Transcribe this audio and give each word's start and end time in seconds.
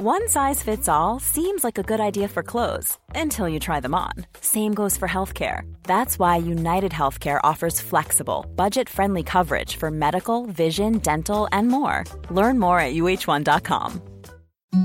One 0.00 0.28
size 0.28 0.62
fits 0.62 0.88
all 0.88 1.18
seems 1.18 1.64
like 1.64 1.76
a 1.76 1.82
good 1.82 1.98
idea 1.98 2.28
for 2.28 2.44
clothes 2.44 2.96
until 3.16 3.48
you 3.48 3.58
try 3.58 3.80
them 3.80 3.96
on. 3.96 4.12
Same 4.40 4.72
goes 4.72 4.96
for 4.96 5.08
healthcare. 5.08 5.62
That's 5.82 6.20
why 6.20 6.36
United 6.36 6.92
Healthcare 6.92 7.40
offers 7.42 7.80
flexible, 7.80 8.46
budget 8.54 8.88
friendly 8.88 9.24
coverage 9.24 9.74
for 9.74 9.90
medical, 9.90 10.46
vision, 10.46 10.98
dental, 10.98 11.48
and 11.50 11.66
more. 11.66 12.04
Learn 12.30 12.60
more 12.60 12.78
at 12.78 12.94
uh1.com. 12.94 14.00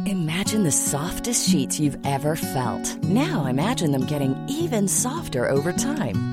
Imagine 0.07 0.63
the 0.63 0.71
softest 0.71 1.47
sheets 1.47 1.79
you've 1.79 2.03
ever 2.03 2.35
felt. 2.35 3.03
Now 3.03 3.45
imagine 3.45 3.91
them 3.91 4.05
getting 4.05 4.33
even 4.49 4.87
softer 4.87 5.47
over 5.47 5.71
time. 5.71 6.32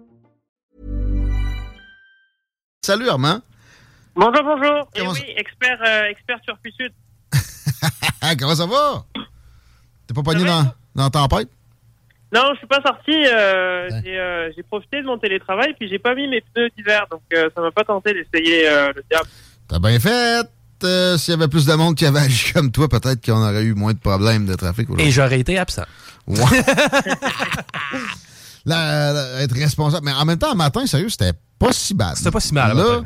Salut 2.83 3.07
Armand. 3.09 3.41
Bonjour, 4.15 4.43
bonjour. 4.43 4.89
Et 4.95 4.99
Comment 5.01 5.11
oui, 5.11 5.21
expert, 5.37 5.77
euh, 5.85 6.05
expert 6.09 6.39
sur 6.43 6.57
Sud. 6.65 6.91
Comment 8.39 8.55
ça 8.55 8.65
va? 8.65 9.05
T'es 10.07 10.15
pas 10.15 10.23
pogné 10.23 10.43
dans, 10.43 10.63
dans 10.95 11.03
la 11.03 11.09
tempête? 11.11 11.47
Non, 12.33 12.41
je 12.53 12.57
suis 12.57 12.65
pas 12.65 12.81
sorti. 12.83 13.11
euh, 13.11 13.87
j'ai, 14.03 14.17
euh, 14.17 14.49
j'ai 14.55 14.63
profité 14.63 14.99
de 15.03 15.05
mon 15.05 15.19
télétravail, 15.19 15.75
puis 15.77 15.87
j'ai 15.89 15.99
pas 15.99 16.15
mis 16.15 16.27
mes 16.27 16.41
pneus 16.41 16.69
d'hiver, 16.75 17.05
donc 17.11 17.21
euh, 17.35 17.51
ça 17.55 17.61
m'a 17.61 17.69
pas 17.69 17.83
tenté 17.83 18.15
d'essayer 18.15 18.67
euh, 18.67 18.91
le 18.95 19.03
diable. 19.11 19.29
T'as 19.67 19.77
bien 19.77 19.99
fait. 19.99 20.47
Euh, 20.83 21.17
S'il 21.19 21.35
y 21.35 21.37
avait 21.37 21.47
plus 21.47 21.67
de 21.67 21.73
monde 21.75 21.93
qui 21.95 22.07
avait 22.07 22.19
agi 22.21 22.51
comme 22.51 22.71
toi, 22.71 22.89
peut-être 22.89 23.23
qu'on 23.23 23.47
aurait 23.47 23.61
eu 23.63 23.75
moins 23.75 23.93
de 23.93 23.99
problèmes 23.99 24.47
de 24.47 24.55
trafic 24.55 24.89
aujourd'hui. 24.89 25.07
Et 25.07 25.11
j'aurais 25.11 25.39
été 25.39 25.59
absent. 25.59 25.85
Ouais. 26.25 26.37
La- 28.65 29.13
la- 29.13 29.41
être 29.41 29.55
responsable. 29.55 30.05
Mais 30.05 30.13
en 30.13 30.25
même 30.25 30.37
temps, 30.37 30.51
un 30.51 30.55
matin, 30.55 30.85
sérieux, 30.85 31.09
c'était 31.09 31.33
pas 31.59 31.71
si 31.73 31.93
bad. 31.93 32.15
C'était 32.15 32.31
pas 32.31 32.39
si 32.39 32.53
mal, 32.53 32.75
Là, 32.77 32.83
matin. 32.83 33.03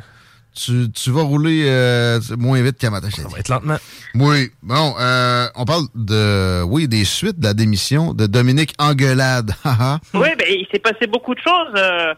tu, 0.56 0.92
tu 0.92 1.12
vas 1.12 1.22
rouler 1.24 1.64
euh, 1.68 2.20
moins 2.38 2.62
vite 2.62 2.78
qu'à 2.78 2.90
matin. 2.90 3.10
Ça 3.10 3.28
va 3.28 3.40
être 3.40 3.50
lentement. 3.50 3.78
Oui. 4.16 4.50
Bon, 4.64 4.96
euh, 5.00 5.48
on 5.56 5.66
parle 5.66 5.84
de, 5.96 6.62
oui, 6.64 6.88
des 6.88 7.06
suites 7.06 7.40
de 7.40 7.46
la 7.46 7.54
démission 7.54 8.14
de 8.14 8.26
Dominique 8.28 8.74
Anguelade. 8.80 9.52
Haha. 9.64 10.00
Oui, 10.14 10.28
ben 10.38 10.48
il 10.50 10.68
s'est 10.72 10.80
passé 10.80 11.08
beaucoup 11.08 11.36
de 11.36 11.40
choses. 11.40 11.74
euh, 11.76 12.14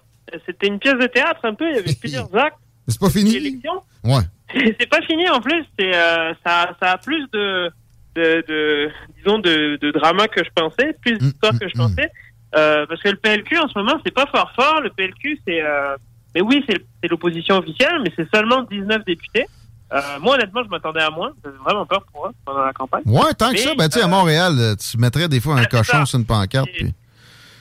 c'était 0.46 0.68
une 0.68 0.80
pièce 0.80 0.96
de 1.00 1.08
théâtre 1.08 1.40
un 1.44 1.54
peu. 1.54 1.70
Il 1.70 1.76
y 1.76 1.80
avait 1.80 1.94
plusieurs 2.00 2.34
actes. 2.36 2.58
C'est 2.88 3.00
pas 3.00 3.10
fini? 3.10 3.60
Ouais. 4.04 4.22
C'est 4.80 4.90
pas 4.90 5.02
fini 5.02 5.30
en 5.30 5.42
plus. 5.42 5.64
C'est 5.78 5.94
euh, 5.94 6.34
ça, 6.46 6.70
ça 6.82 6.92
a 6.94 6.98
plus 6.98 7.28
de, 7.34 7.70
de, 8.16 8.46
de 8.48 8.90
disons 9.18 9.40
de, 9.40 9.78
de 9.82 9.92
drama 9.92 10.28
que 10.30 10.42
je 10.44 10.50
pensais, 10.56 10.96
plus 11.02 11.18
d'histoire 11.18 11.52
que 11.60 11.68
je 11.68 11.74
pensais. 11.78 12.10
Euh, 12.56 12.86
parce 12.88 13.02
que 13.02 13.10
le 13.10 13.18
PLQ 13.18 13.58
en 13.58 13.68
ce 13.68 13.78
moment 13.78 14.00
c'est 14.06 14.14
pas 14.14 14.26
fort 14.28 14.52
fort. 14.56 14.82
Le 14.82 14.90
PLQ 14.90 15.42
c'est, 15.46 15.62
euh, 15.62 15.96
mais 16.34 16.42
oui 16.42 16.64
c'est 16.68 17.08
l'opposition 17.10 17.58
officielle, 17.58 18.00
mais 18.04 18.12
c'est 18.16 18.28
seulement 18.34 18.64
19 18.64 19.04
députés. 19.06 19.46
Euh, 19.94 20.02
moi 20.22 20.36
honnêtement 20.36 20.64
je 20.64 20.70
m'attendais 20.70 21.02
à 21.02 21.10
moins. 21.10 21.32
J'avais 21.44 21.58
vraiment 21.58 21.86
peur 21.86 22.06
pour 22.12 22.28
eux 22.28 22.32
pendant 22.46 22.64
la 22.64 22.74
campagne. 22.74 23.04
Ouais, 23.06 23.34
tant 23.38 23.52
que 23.52 23.58
ça, 23.58 23.76
ben, 23.76 23.90
tu 23.90 24.00
sais, 24.00 24.06
à 24.06 24.08
Montréal, 24.08 24.76
tu 24.78 24.98
mettrais 24.98 25.28
des 25.28 25.40
fois 25.40 25.56
un 25.56 25.66
cochon 25.66 26.06
sur 26.06 26.20
une 26.20 26.26
pancarte. 26.26 26.70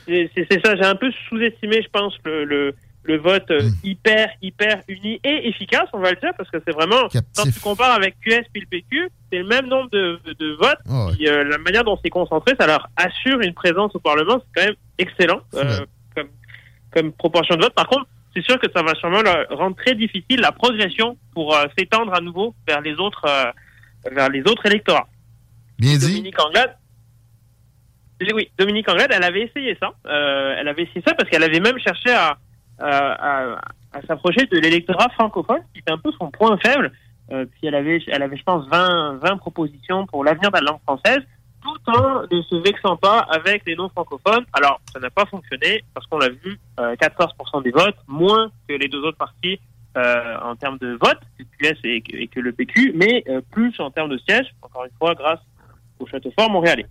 C'est 0.06 0.64
ça, 0.64 0.76
j'ai 0.76 0.84
un 0.84 0.94
peu 0.94 1.10
sous-estimé, 1.28 1.82
je 1.82 1.88
pense, 1.88 2.14
le, 2.24 2.44
le, 2.44 2.74
le 3.06 3.18
vote 3.18 3.50
euh, 3.50 3.70
hyper, 3.84 4.28
hyper 4.42 4.82
uni 4.88 5.20
et 5.22 5.48
efficace, 5.48 5.88
on 5.92 5.98
va 5.98 6.10
le 6.10 6.16
dire, 6.16 6.32
parce 6.36 6.50
que 6.50 6.58
c'est 6.66 6.72
vraiment, 6.72 7.08
quand 7.34 7.44
tu 7.44 7.60
compares 7.60 7.92
avec 7.92 8.18
QS 8.20 8.44
puis 8.52 8.62
le 8.62 8.66
PQ, 8.66 9.08
c'est 9.30 9.38
le 9.38 9.46
même 9.46 9.66
nombre 9.66 9.90
de, 9.90 10.20
de 10.38 10.52
votes, 10.54 10.78
Ah 10.88 11.08
puis 11.12 11.28
euh, 11.28 11.44
la 11.44 11.58
manière 11.58 11.84
dont 11.84 11.98
c'est 12.02 12.10
concentré, 12.10 12.54
ça 12.58 12.66
leur 12.66 12.88
assure 12.96 13.40
une 13.40 13.54
présence 13.54 13.94
au 13.94 14.00
Parlement, 14.00 14.38
c'est 14.40 14.60
quand 14.60 14.66
même 14.66 14.76
excellent 14.98 15.40
euh, 15.54 15.80
comme, 16.14 16.28
comme 16.92 17.12
proportion 17.12 17.56
de 17.56 17.62
vote. 17.62 17.74
Par 17.74 17.86
contre, 17.86 18.06
c'est 18.34 18.44
sûr 18.44 18.58
que 18.58 18.66
ça 18.74 18.82
va 18.82 18.94
sûrement 18.94 19.22
leur 19.22 19.46
rendre 19.50 19.76
très 19.76 19.94
difficile 19.94 20.40
la 20.40 20.52
progression 20.52 21.16
pour 21.32 21.54
euh, 21.54 21.66
s'étendre 21.78 22.12
à 22.14 22.20
nouveau 22.20 22.54
vers 22.66 22.80
les 22.80 22.94
autres, 22.94 23.26
vers 24.10 24.28
les 24.28 24.40
autres 24.42 24.66
électorats. 24.66 25.08
Bien 25.78 25.96
dit. 25.96 26.06
Dominique 26.06 26.40
Anglade. 26.40 26.76
Oui, 28.34 28.50
Dominique 28.58 28.88
Anglade, 28.88 29.10
elle 29.14 29.24
avait 29.24 29.42
essayé 29.42 29.76
ça. 29.78 29.92
Elle 30.04 30.68
avait 30.68 30.84
essayé 30.84 31.02
ça 31.06 31.14
parce 31.14 31.28
qu'elle 31.28 31.42
avait 31.42 31.60
même 31.60 31.78
cherché 31.78 32.10
à, 32.10 32.38
à, 32.78 33.58
à, 33.92 34.02
s'approcher 34.06 34.46
de 34.46 34.58
l'électorat 34.58 35.08
francophone, 35.10 35.60
qui 35.72 35.80
était 35.80 35.92
un 35.92 35.98
peu 35.98 36.12
son 36.18 36.30
point 36.30 36.56
faible. 36.58 36.92
Euh, 37.32 37.44
puis 37.44 37.66
elle 37.66 37.74
avait, 37.74 38.00
elle 38.06 38.22
avait, 38.22 38.36
je 38.36 38.42
pense, 38.42 38.68
20, 38.68 39.18
20 39.22 39.36
propositions 39.38 40.06
pour 40.06 40.24
l'avenir 40.24 40.50
de 40.50 40.56
la 40.56 40.62
langue 40.62 40.80
française, 40.82 41.20
tout 41.62 41.90
en 41.90 42.22
ne 42.30 42.42
se 42.42 42.56
vexant 42.56 42.96
pas 42.96 43.18
avec 43.18 43.62
les 43.66 43.74
non 43.74 43.88
francophones. 43.88 44.44
Alors, 44.52 44.80
ça 44.92 45.00
n'a 45.00 45.10
pas 45.10 45.26
fonctionné 45.26 45.82
parce 45.94 46.06
qu'on 46.06 46.18
l'a 46.18 46.28
vu, 46.28 46.58
euh, 46.78 46.94
14% 46.96 47.62
des 47.62 47.72
votes, 47.72 47.96
moins 48.06 48.50
que 48.68 48.74
les 48.74 48.88
deux 48.88 49.02
autres 49.02 49.18
partis 49.18 49.58
euh, 49.96 50.36
en 50.42 50.54
termes 50.56 50.78
de 50.78 50.98
vote, 51.00 51.18
QS 51.58 51.78
et, 51.84 52.02
et 52.10 52.28
que 52.28 52.38
le 52.38 52.52
PQ, 52.52 52.92
mais 52.94 53.24
euh, 53.28 53.40
plus 53.50 53.74
en 53.80 53.90
termes 53.90 54.10
de 54.10 54.18
sièges, 54.18 54.54
encore 54.62 54.84
une 54.84 54.96
fois, 54.98 55.14
grâce 55.14 55.40
au 55.98 56.06
Château 56.06 56.30
Fort 56.38 56.50
montréalais. 56.50 56.86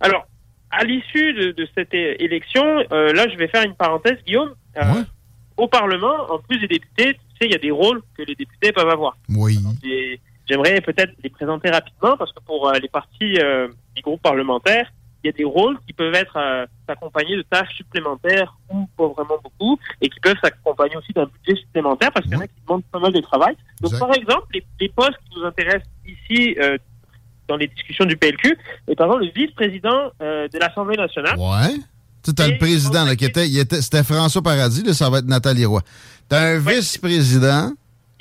Alors, 0.00 0.26
à 0.70 0.84
l'issue 0.84 1.32
de, 1.34 1.52
de 1.52 1.68
cette 1.74 1.94
élection, 1.94 2.64
euh, 2.92 3.12
là, 3.12 3.28
je 3.28 3.36
vais 3.36 3.48
faire 3.48 3.64
une 3.64 3.74
parenthèse, 3.74 4.18
Guillaume. 4.24 4.54
Euh, 4.76 4.82
Au 5.56 5.68
Parlement, 5.68 6.30
en 6.30 6.38
plus 6.38 6.58
des 6.58 6.68
députés, 6.68 7.14
tu 7.14 7.36
sais, 7.40 7.46
il 7.46 7.52
y 7.52 7.54
a 7.54 7.58
des 7.58 7.70
rôles 7.70 8.02
que 8.16 8.22
les 8.22 8.34
députés 8.34 8.72
peuvent 8.72 8.88
avoir. 8.88 9.16
Oui. 9.28 9.58
J'aimerais 10.48 10.80
peut-être 10.80 11.12
les 11.24 11.30
présenter 11.30 11.70
rapidement 11.70 12.16
parce 12.16 12.32
que 12.32 12.40
pour 12.40 12.68
euh, 12.68 12.74
les 12.74 12.88
partis, 12.88 13.36
euh, 13.38 13.68
les 13.96 14.02
groupes 14.02 14.22
parlementaires, 14.22 14.92
il 15.24 15.26
y 15.26 15.30
a 15.30 15.32
des 15.32 15.44
rôles 15.44 15.76
qui 15.86 15.92
peuvent 15.92 16.14
être 16.14 16.36
euh, 16.36 16.66
accompagnés 16.86 17.36
de 17.36 17.42
tâches 17.42 17.74
supplémentaires 17.74 18.56
ou 18.70 18.86
pas 18.96 19.08
vraiment 19.08 19.40
beaucoup 19.42 19.76
et 20.00 20.08
qui 20.08 20.20
peuvent 20.20 20.36
s'accompagner 20.40 20.96
aussi 20.96 21.12
d'un 21.12 21.26
budget 21.26 21.60
supplémentaire 21.60 22.12
parce 22.12 22.26
qu'il 22.26 22.34
y 22.34 22.36
en 22.36 22.42
a 22.42 22.46
qui 22.46 22.60
demandent 22.64 22.84
pas 22.84 23.00
mal 23.00 23.12
de 23.12 23.20
travail. 23.20 23.56
Donc, 23.80 23.92
Exact. 23.92 24.06
par 24.06 24.14
exemple, 24.14 24.46
les, 24.54 24.64
les 24.80 24.88
postes 24.88 25.18
qui 25.28 25.38
nous 25.38 25.44
intéressent 25.44 25.90
ici 26.06 26.54
euh, 26.60 26.78
dans 27.48 27.56
les 27.56 27.66
discussions 27.68 28.04
du 28.04 28.16
PLQ, 28.16 28.58
et 28.88 28.94
par 28.94 29.06
exemple 29.06 29.24
le 29.24 29.32
vice-président 29.32 30.10
euh, 30.20 30.48
de 30.48 30.58
l'Assemblée 30.58 30.96
nationale. 30.96 31.38
Ouais. 31.38 31.76
Tu 32.26 32.34
t'as 32.34 32.48
le 32.48 32.58
président, 32.58 33.04
là, 33.04 33.16
qui 33.16 33.24
était, 33.24 33.48
il 33.48 33.58
était, 33.58 33.80
c'était 33.80 34.02
François 34.02 34.42
Paradis, 34.42 34.82
là, 34.82 34.92
ça 34.92 35.08
va 35.08 35.18
être 35.18 35.26
Nathalie 35.26 35.64
Roy. 35.64 35.80
T'as 36.28 36.40
un 36.54 36.58
vice-président, 36.58 37.72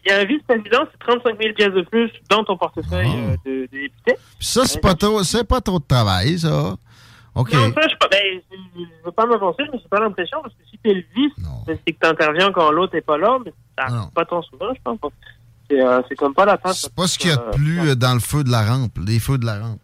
Il 0.06 0.12
y 0.12 0.13
a 0.13 0.19
un 0.19 0.25
vice-président, 0.25 0.86
c'est 0.92 1.00
35 1.00 1.38
000 1.42 1.54
pièces 1.56 1.74
de 1.74 1.81
plus 1.81 2.12
dans 2.30 2.44
ton 2.44 2.56
portefeuille 2.57 3.07
Ah. 3.12 3.31
euh, 3.31 3.36
de, 3.46 3.52
de 3.63 3.68
député. 3.72 4.16
puis 4.38 4.48
ça, 4.48 4.62
c'est 4.66 4.80
pas 4.80 4.94
trop, 4.96 5.24
c'est 5.24 5.44
pas 5.44 5.60
trop 5.62 5.80
de 5.80 5.86
travail, 5.88 6.38
ça. 6.40 6.75
OK. 7.34 7.52
Non, 7.54 7.74
ça, 7.74 7.81
je, 7.90 8.07
ben, 8.10 8.42
je 8.52 8.80
je 8.81 9.06
veux 9.06 9.12
pas 9.12 9.25
m'avancer, 9.25 9.63
mais 9.74 9.80
j'ai 9.81 9.90
pas 9.90 10.00
l'impression, 10.00 10.38
parce 10.42 10.54
que 10.54 10.62
si 10.69 10.78
t'es 10.78 10.94
le 10.94 11.04
vice, 11.16 11.34
c'est 11.86 11.92
que 11.94 12.00
t'interviens 12.00 12.51
quand 12.51 12.72
l'autre 12.72 12.96
est 12.96 13.01
pas 13.01 13.18
là, 13.18 13.40
mais 13.44 13.51
ça 13.78 14.10
pas 14.13 14.24
tant 14.25 14.42
souvent, 14.44 14.74
je 14.74 14.81
pense. 14.84 15.00
C'est 15.69 15.81
euh, 15.81 16.00
c'est 16.08 16.16
comme 16.16 16.34
pas 16.36 16.46
la 16.46 16.58
tâche. 16.60 16.78
C'est 16.81 16.94
pas 16.94 17.08
ce 17.08 17.18
qu'il 17.18 17.31
y 17.31 17.34
a 17.34 17.38
de 17.38 17.51
plus 17.56 17.80
euh, 17.90 17.96
dans 17.96 18.13
le 18.13 18.19
feu 18.19 18.44
de 18.44 18.51
la 18.51 18.63
rampe, 18.63 19.00
les 19.06 19.19
feux 19.19 19.40
de 19.40 19.46
la 19.48 19.60
rampe. 19.60 19.80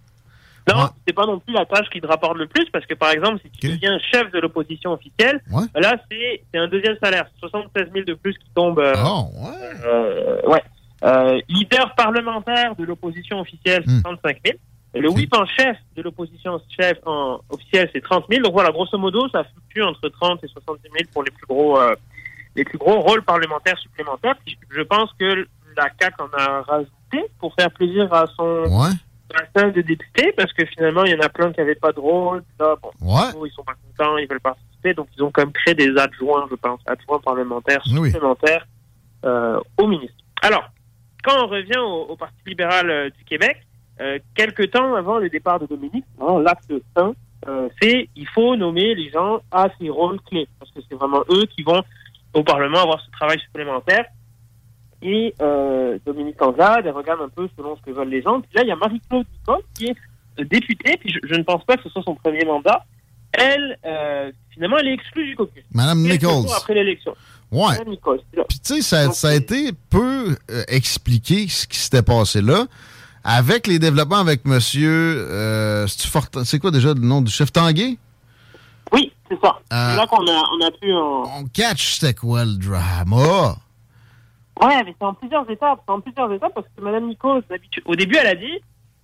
Non, 0.70 0.84
Ouais. 0.84 0.90
c'est 1.08 1.14
pas 1.14 1.26
non 1.26 1.40
plus 1.40 1.54
la 1.54 1.66
tâche 1.66 1.90
qui 1.90 2.00
te 2.02 2.08
rapporte 2.08 2.38
le 2.38 2.48
plus, 2.48 2.66
parce 2.72 2.86
que 2.86 2.94
par 2.94 3.12
exemple, 3.12 3.40
si 3.44 3.50
tu 3.52 3.68
Ok. 3.68 3.74
deviens 3.74 3.98
chef 4.00 4.32
de 4.32 4.40
l'opposition 4.40 4.92
officielle, 4.92 5.42
Ouais. 5.52 5.64
là, 5.76 5.96
c'est 6.10 6.44
c'est 6.54 6.60
un 6.60 6.68
deuxième 6.68 6.98
salaire, 7.04 7.26
76 7.40 7.88
000 7.94 8.06
de 8.06 8.14
plus 8.14 8.38
qui 8.38 8.50
tombe. 8.54 8.80
euh, 8.80 8.94
Oh, 9.04 9.26
ouais. 9.34 9.86
euh, 9.86 10.42
ouais. 10.48 10.64
Euh, 11.04 11.40
leader 11.50 11.96
parlementaire 11.96 12.76
de 12.76 12.84
l'opposition 12.84 13.40
officielle, 13.40 13.84
c'est 13.88 13.92
Hmm. 13.94 14.04
35 14.04 14.38
000. 14.46 14.58
Et 14.94 15.00
le 15.00 15.10
whip 15.10 15.34
en 15.36 15.46
chef 15.46 15.78
de 15.96 16.02
l'opposition 16.04 16.62
chef 16.80 17.00
en 17.06 17.40
officielle, 17.50 17.90
c'est 17.94 18.02
30 18.02 18.26
000. 18.30 18.44
Donc 18.44 18.54
voilà, 18.54 18.70
grosso 18.72 18.98
modo, 18.98 19.28
ça 19.30 19.44
fluctue 19.46 19.82
entre 19.82 20.10
30 20.10 20.44
et 20.44 20.48
70 20.48 20.84
000 20.84 21.10
pour 21.14 21.24
les 21.24 21.32
plus 21.32 21.46
gros, 21.48 21.80
euh, 21.80 21.96
les 22.56 22.66
plus 22.66 22.78
gros 22.78 23.00
rôles 23.00 23.24
parlementaires 23.24 23.78
supplémentaires. 23.80 24.36
Je 24.70 24.82
pense 24.82 25.10
que 25.18 25.48
la 25.78 25.88
CAQ 26.00 26.16
en 26.24 26.38
a 26.38 26.62
rajouté 26.64 27.32
pour 27.40 27.56
faire 27.56 27.72
plaisir 27.72 28.14
à 28.14 28.26
son 28.38 28.66
Ouais. 29.32 29.48
bassin 29.54 29.70
de 29.70 29.82
députés, 29.82 30.32
parce 30.38 30.52
que 30.54 30.66
finalement, 30.66 31.04
il 31.06 31.12
y 31.12 31.16
en 31.16 31.20
a 31.20 31.30
plein 31.30 31.52
qui 31.52 31.60
n'avaient 31.60 31.76
pas 31.76 31.92
de 31.92 32.00
rôle. 32.00 32.44
Là, 32.60 32.76
bon, 32.82 32.90
Ouais. 33.02 33.48
ils 33.48 33.52
sont 33.54 33.64
pas 33.64 33.74
contents, 33.74 34.18
ils 34.18 34.28
veulent 34.28 34.40
participer, 34.40 34.94
donc 34.94 35.08
ils 35.18 35.24
ont 35.24 35.32
quand 35.32 35.44
même 35.44 35.54
créé 35.54 35.74
des 35.76 35.96
adjoints, 35.98 36.48
je 36.50 36.56
pense, 36.56 36.80
adjoints 36.88 37.20
parlementaires 37.20 37.82
Oui. 37.98 38.12
supplémentaires 38.12 38.66
euh, 39.26 39.60
au 39.78 39.88
ministre. 39.88 40.16
Alors, 40.42 40.64
quand 41.24 41.44
on 41.44 41.48
revient 41.48 41.78
au, 41.78 42.12
au 42.12 42.16
Parti 42.16 42.36
libéral 42.48 42.90
euh, 42.90 43.10
du 43.12 43.24
Québec, 43.26 43.58
euh, 44.00 44.18
quelques 44.36 44.72
temps 44.72 44.96
avant 44.96 45.20
le 45.20 45.30
départ 45.30 45.60
de 45.60 45.68
Dominique, 45.68 46.06
hein, 46.20 46.40
l'acte 46.44 46.74
1, 46.96 47.14
euh, 47.48 47.70
c'est 47.82 48.10
il 48.16 48.28
faut 48.30 48.56
nommer 48.56 48.96
les 48.96 49.10
gens 49.12 49.42
à 49.52 49.68
ces 49.80 49.90
rôles 49.90 50.20
clés, 50.22 50.48
parce 50.60 50.72
que 50.72 50.80
c'est 50.90 50.96
vraiment 50.96 51.24
eux 51.30 51.46
qui 51.56 51.62
vont 51.64 51.84
au 52.34 52.44
Parlement 52.44 52.80
avoir 52.80 53.00
ce 53.02 53.12
travail 53.12 53.40
supplémentaire. 53.40 54.06
Et 55.02 55.34
euh, 55.42 55.98
Dominique 56.06 56.42
Anglade, 56.42 56.86
elle 56.86 56.92
regarde 56.94 57.22
un 57.22 57.30
peu 57.30 57.48
selon 57.58 57.76
ce 57.76 57.82
que 57.82 57.92
veulent 57.92 58.10
les 58.10 58.22
gens. 58.22 58.40
Puis 58.42 58.52
là, 58.54 58.62
il 58.64 58.68
y 58.68 58.72
a 58.72 58.76
Marie-Claude 58.76 59.26
Nicole 59.40 59.62
qui 59.74 59.86
est 59.86 59.96
euh, 60.40 60.46
députée, 60.46 60.98
puis 60.98 61.12
je, 61.12 61.20
je 61.28 61.36
ne 61.36 61.44
pense 61.44 61.64
pas 61.66 61.78
que 61.78 61.84
ce 61.84 61.90
soit 61.90 62.04
son 62.04 62.16
premier 62.16 62.46
mandat. 62.46 62.86
Elle, 63.34 63.78
euh, 63.86 64.32
finalement, 64.54 64.78
elle 64.78 64.90
est 64.90 64.94
exclue 64.94 65.26
du 65.26 65.36
caucus. 65.36 65.64
Madame 65.74 66.02
Nichols. 66.02 66.46
après 66.56 66.74
l'élection. 66.76 67.16
Ouais. 67.52 67.70
Madame 67.70 67.90
Nichols. 67.90 68.22
Puis 68.48 68.60
tu 68.60 68.76
sais, 68.76 68.82
ça, 68.82 69.12
ça 69.12 69.30
a 69.30 69.34
été 69.34 69.72
peu 69.90 70.38
euh, 70.52 70.64
expliqué 70.68 71.48
ce 71.48 71.66
qui 71.66 71.78
s'était 71.78 72.04
passé 72.04 72.42
là. 72.42 72.66
Avec 73.24 73.68
les 73.68 73.78
développements 73.78 74.18
avec 74.18 74.46
monsieur. 74.46 75.28
c'est 75.88 76.60
quoi 76.60 76.72
déjà 76.72 76.94
le 76.94 77.02
nom 77.02 77.22
du 77.22 77.32
chef 77.32 77.52
Tanguay? 77.52 77.98
Oui, 78.92 79.12
c'est 79.30 79.40
ça. 79.40 79.60
C'est 79.70 79.96
là 79.96 80.08
qu'on 80.08 80.28
a, 80.28 80.44
on 80.54 80.66
a 80.66 80.72
pu... 80.72 80.92
On 80.92 81.46
catch 81.54 82.00
c'était 82.00 82.16
quoi 82.16 82.44
le 82.46 82.56
drama? 82.56 83.56
Ouais, 84.64 84.84
mais 84.84 84.94
c'est 84.98 85.06
en 85.06 85.14
plusieurs 85.14 85.50
étapes. 85.50 85.80
C'est 85.86 85.92
en 85.92 86.00
plusieurs 86.02 86.32
étapes 86.32 86.54
parce 86.54 86.68
que 86.76 86.82
Madame 86.82 87.12
d'habitude, 87.50 87.84
au 87.86 87.96
début, 87.96 88.18
elle 88.20 88.28
a 88.28 88.36
dit 88.36 88.60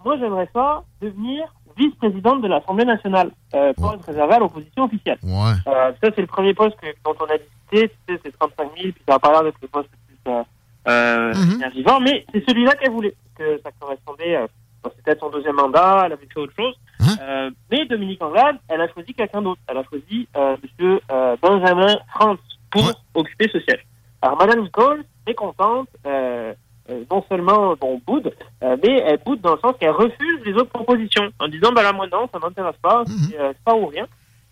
Moi, 0.06 0.18
j'aimerais 0.18 0.50
ça 0.54 0.84
devenir 1.02 1.54
vice-présidente 1.78 2.42
de 2.42 2.48
l'Assemblée 2.48 2.86
nationale, 2.86 3.30
euh, 3.54 3.72
pour 3.74 3.94
être 3.94 4.04
réservée 4.06 4.34
à 4.34 4.40
l'opposition 4.40 4.86
officielle. 4.86 5.20
Ouais. 5.24 5.54
Euh, 5.68 5.92
ça, 6.02 6.10
c'est 6.16 6.22
le 6.22 6.28
premier 6.28 6.54
poste 6.56 6.76
que, 6.82 6.88
dont 7.06 7.14
on 7.20 7.26
a 7.26 7.38
discuté. 7.38 7.94
Tu 8.08 8.16
sais, 8.16 8.22
c'est 8.26 8.38
35 8.40 8.64
000, 8.64 8.74
puis 8.94 8.94
ça 9.08 9.14
va 9.14 9.20
pas 9.20 9.32
l'air 9.32 9.44
d'être 9.44 9.60
le 9.62 9.68
poste 9.68 9.90
le 9.92 10.16
plus 10.16 10.32
euh, 10.34 10.44
euh, 10.88 11.34
Mhm. 11.36 11.52
énergivant, 11.58 12.00
mais 12.00 12.26
c'est 12.34 12.44
celui-là 12.50 12.74
qu'elle 12.76 12.92
voulait, 12.92 13.14
parce 13.38 13.50
que 13.50 13.62
ça 13.64 13.70
correspondait. 13.80 14.36
Euh, 14.38 14.48
C'était 14.96 15.20
son 15.20 15.30
deuxième 15.30 15.56
mandat, 15.56 16.04
elle 16.06 16.14
avait 16.14 16.28
fait 16.34 16.40
autre 16.40 16.54
chose. 16.56 16.74
Hein? 17.02 17.16
Euh, 17.22 17.52
mais 17.70 17.86
Dominique 17.86 18.24
Anglade, 18.24 18.58
elle 18.70 18.80
a 18.82 18.88
choisi 18.94 19.14
quelqu'un 19.14 19.42
d'autre. 19.42 19.60
Elle 19.68 19.78
a 19.78 19.84
choisi 19.84 20.28
M. 20.34 21.00
Benjamin 21.42 21.96
France 22.16 22.40
pour 22.72 22.84
Ouais. 22.86 22.94
occuper 23.16 23.50
ce 23.52 23.60
siège. 23.60 23.86
Alors, 24.22 24.38
Madame 24.38 24.62
Nicole 24.62 25.04
est 25.28 25.34
contente, 25.36 25.88
euh, 26.06 26.54
euh, 26.90 27.04
non 27.12 27.24
seulement 27.30 27.76
bon, 27.80 28.02
boude, 28.08 28.34
euh, 28.64 28.78
mais 28.84 29.04
elle 29.06 29.20
boude 29.26 29.42
dans 29.42 29.54
le 29.56 29.60
sens 29.60 29.76
qu'elle 29.80 29.92
refuse 29.92 30.40
les 30.46 30.54
autres 30.54 30.70
propositions 30.72 31.30
en 31.40 31.48
disant 31.48 31.72
bah 31.74 31.84
là 31.84 31.92
moi 31.94 32.08
non, 32.12 32.28
ça 32.34 32.40
m'intéresse 32.40 32.76
pas, 32.82 33.04
Mhm. 33.08 33.28
c'est 33.30 33.40
euh, 33.40 33.54
ça 33.68 33.76
ou 33.76 33.88
rien. 33.88 34.06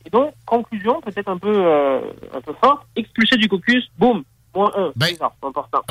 Et 0.05 0.09
donc 0.09 0.33
conclusion 0.45 1.01
peut-être 1.01 1.29
un 1.29 1.37
peu 1.37 1.53
euh, 1.55 1.99
un 2.33 2.41
peu 2.41 2.53
forte, 2.63 2.85
expulsé 2.95 3.37
du 3.37 3.47
caucus, 3.47 3.83
boum, 3.97 4.23
moins 4.53 4.71
un, 4.77 4.91
Ben-. 4.95 5.15